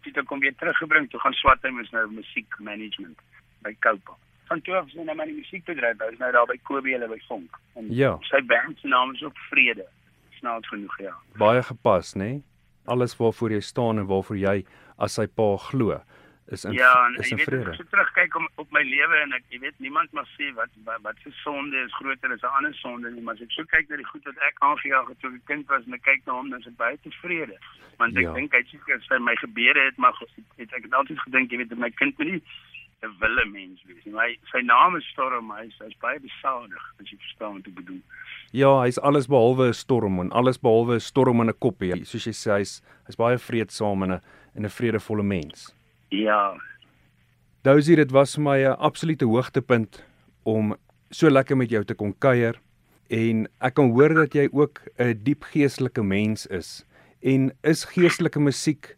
Toe 0.00 0.12
het 0.12 0.22
ek 0.24 0.32
hom 0.32 0.40
weer 0.40 0.56
teruggebring 0.56 1.10
toe 1.10 1.20
gaan 1.20 1.36
swat 1.42 1.62
hy 1.62 1.74
mos 1.76 1.92
nou 1.92 2.06
musiek 2.16 2.58
management 2.70 3.20
by 3.62 3.76
Koupa 3.84 4.16
van 4.48 4.60
toe 4.62 4.74
af 4.74 4.86
is 4.86 4.94
hy 4.98 5.04
nou 5.04 5.14
maar 5.16 5.26
in 5.28 5.34
die 5.36 5.42
musiekbedryf 5.42 5.98
hy 6.04 6.12
is 6.12 6.18
nou 6.18 6.32
daar 6.32 6.46
by 6.50 6.58
Kobe 6.68 6.90
hulle 6.94 7.08
by 7.08 7.20
Vonk 7.28 7.58
en 7.76 7.88
Ja. 7.94 8.16
sy 8.30 8.40
band 8.42 8.78
se 8.80 8.88
naam 8.88 9.14
is 9.14 9.22
ook 9.22 9.38
Vrede 9.50 9.86
snaaks 10.40 10.68
genoeg 10.68 10.98
ja 10.98 11.14
Baie 11.38 11.62
gepas, 11.62 12.14
nê? 12.14 12.18
Nee? 12.32 12.42
alles 12.88 13.16
waarvoor 13.16 13.50
jy 13.52 13.60
staan 13.60 13.98
en 13.98 14.06
waarvoor 14.08 14.36
jy 14.40 14.64
as 14.98 15.14
sy 15.18 15.26
pa 15.26 15.56
glo 15.70 16.00
is 16.48 16.64
in 16.64 16.72
ja, 16.72 16.88
en, 17.06 17.16
is 17.20 17.28
in 17.30 17.36
weet, 17.36 17.44
vrede. 17.50 17.70
As 17.74 17.80
ek 17.82 17.90
terugkyk 17.92 18.34
om, 18.38 18.46
op 18.56 18.70
my 18.72 18.80
lewe 18.80 19.16
en 19.20 19.34
ek 19.36 19.42
jy 19.52 19.58
weet 19.60 19.74
niemand 19.84 20.12
mag 20.16 20.24
sê 20.38 20.46
wat 20.56 20.70
wat, 20.86 21.02
wat 21.04 21.16
se 21.22 21.30
sonde 21.42 21.76
is 21.84 21.92
groter 21.98 22.32
as 22.32 22.40
'n 22.40 22.54
ander 22.56 22.74
sonde 22.74 23.10
nie, 23.12 23.20
maar 23.20 23.34
as 23.34 23.42
ek 23.44 23.52
so 23.52 23.64
kyk 23.68 23.90
na 23.90 23.96
die 24.00 24.08
goed 24.08 24.24
wat 24.24 24.38
ek 24.48 24.56
aangejaag 24.68 25.08
het 25.12 25.20
toe 25.20 25.34
ek 25.34 25.44
kind 25.44 25.68
was 25.68 25.84
en 25.86 25.92
ek 25.98 26.02
kyk 26.08 26.24
na 26.26 26.32
hom 26.32 26.48
dan 26.50 26.60
is 26.60 26.66
ek 26.72 26.76
baie 26.80 26.96
tevrede. 27.04 27.56
Want 27.98 28.16
ek 28.16 28.22
Ja. 28.24 28.32
dink 28.32 28.52
hy 28.56 28.62
seker 28.70 29.00
sy 29.08 29.18
my 29.18 29.34
gebede 29.36 29.80
het 29.84 29.98
maar 29.98 30.16
het, 30.20 30.30
het 30.56 30.72
ek 30.72 30.82
het 30.88 30.92
altyd 30.94 31.20
gedink 31.20 31.50
jy 31.52 31.56
weet 31.58 31.76
my 31.76 31.90
kind 31.90 32.18
moet 32.18 32.28
nie 32.32 32.42
'n 33.02 33.12
wille 33.20 33.44
mens 33.52 33.82
wees 33.86 34.04
nie. 34.04 34.14
My 34.14 34.36
sy 34.52 34.60
naam 34.62 34.96
is 34.96 35.04
Storm, 35.12 35.50
hy 35.50 35.66
is 35.66 35.78
hy's 35.78 35.98
baie 36.00 36.18
besadig 36.18 36.84
as 37.00 37.10
jy 37.10 37.18
verstaan 37.18 37.54
wat 37.54 37.66
ek 37.66 37.74
bedoel. 37.74 38.00
Ja, 38.52 38.72
hy's 38.82 38.98
alles 38.98 39.26
behalwe 39.26 39.68
'n 39.68 39.74
storm 39.74 40.20
en 40.20 40.32
alles 40.32 40.58
behalwe 40.58 40.94
'n 40.94 41.00
storm 41.00 41.40
in 41.40 41.48
'n 41.48 41.58
koppie. 41.60 42.04
Soos 42.04 42.26
jy 42.26 42.32
sê, 42.32 42.58
hy's 42.58 42.82
hy's 43.06 43.16
baie 43.16 43.38
vreedsaam 43.38 44.02
en 44.02 44.12
'n 44.12 44.20
en 44.56 44.64
'n 44.64 44.70
vredevolle 44.70 45.22
mens. 45.22 45.74
Ja, 46.10 46.56
Dousie, 47.68 47.96
dit 47.96 48.12
was 48.14 48.36
vir 48.36 48.42
my 48.42 48.58
'n 48.64 48.76
absolute 48.78 49.26
hoogtepunt 49.26 50.02
om 50.44 50.76
so 51.10 51.28
lekker 51.28 51.56
met 51.56 51.70
jou 51.70 51.84
te 51.84 51.94
kon 51.94 52.14
kuier 52.18 52.54
en 53.10 53.48
ek 53.60 53.74
kan 53.74 53.90
hoor 53.90 54.14
dat 54.14 54.32
jy 54.32 54.48
ook 54.52 54.80
'n 54.98 55.18
diep 55.24 55.42
geestelike 55.42 56.02
mens 56.02 56.46
is. 56.46 56.84
En 57.20 57.52
is 57.62 57.84
geestelike 57.84 58.40
musiek 58.40 58.96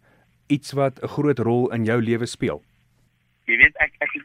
iets 0.48 0.72
wat 0.72 1.02
'n 1.02 1.08
groot 1.08 1.38
rol 1.38 1.72
in 1.72 1.84
jou 1.84 2.00
lewe 2.02 2.26
speel? 2.26 2.62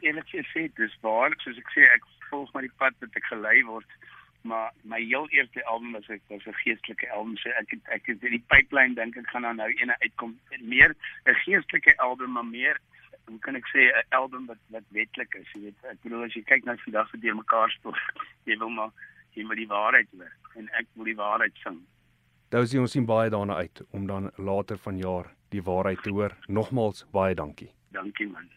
Eerlik 0.06 0.28
gesê 0.30 0.68
dis 0.78 0.98
waar 1.06 1.34
soos 1.42 1.58
ek 1.62 1.72
sê 1.74 1.86
ek 1.94 2.04
volg 2.30 2.52
maar 2.54 2.66
die 2.66 2.76
pad 2.82 2.94
wat 3.02 3.18
ek 3.18 3.26
gelei 3.30 3.58
word 3.70 3.98
maar 4.46 4.70
my 4.82 5.00
heel 5.02 5.26
eerste 5.34 5.64
album 5.64 5.92
was 5.92 6.08
ek 6.08 6.22
was 6.28 6.46
'n 6.46 6.58
geestelike 6.62 7.10
album 7.10 7.36
so 7.36 7.48
ek 7.60 7.70
het, 7.74 7.82
ek 7.96 8.06
het 8.06 8.20
die 8.20 8.44
pipeline 8.52 8.94
dink 8.94 9.16
ek 9.16 9.26
gaan 9.32 9.42
dan 9.42 9.56
nou 9.56 9.70
ene 9.70 9.96
uitkom 10.04 10.38
meer 10.60 10.94
'n 11.26 11.34
geestelike 11.44 11.96
album 11.98 12.32
maar 12.32 12.44
meer 12.44 12.78
hoe 13.26 13.38
kan 13.38 13.56
ek 13.56 13.66
sê 13.74 13.90
'n 13.90 14.14
album 14.20 14.46
wat 14.46 14.62
wat 14.70 14.86
wetlik 14.98 15.34
is 15.34 15.52
jy 15.54 15.60
weet 15.66 15.84
ek 15.90 16.02
bedoel 16.02 16.24
as 16.24 16.34
jy 16.34 16.42
kyk 16.42 16.64
na 16.64 16.76
vandag 16.76 17.10
se 17.10 17.18
deurmekaar 17.18 17.70
speel 17.70 17.96
jy 18.44 18.58
wil 18.58 18.70
maar 18.70 18.90
jy 19.34 19.42
moet 19.44 19.56
die 19.56 19.72
waarheid 19.76 20.08
hoor 20.16 20.32
en 20.54 20.68
ek 20.68 20.86
wil 20.94 21.04
die 21.04 21.20
waarheid 21.24 21.56
sing 21.64 21.82
Dousie, 22.48 22.80
ons 22.80 22.92
sien 22.92 23.06
baie 23.06 23.30
daarna 23.30 23.56
uit 23.56 23.82
om 23.90 24.06
dan 24.06 24.30
later 24.36 24.78
vanjaar 24.78 25.34
die 25.48 25.62
waarheid 25.62 26.02
te 26.02 26.10
hoor. 26.10 26.36
Nogmaals 26.46 27.04
baie 27.10 27.34
dankie. 27.34 27.70
dankie 27.90 28.28
man 28.28 28.56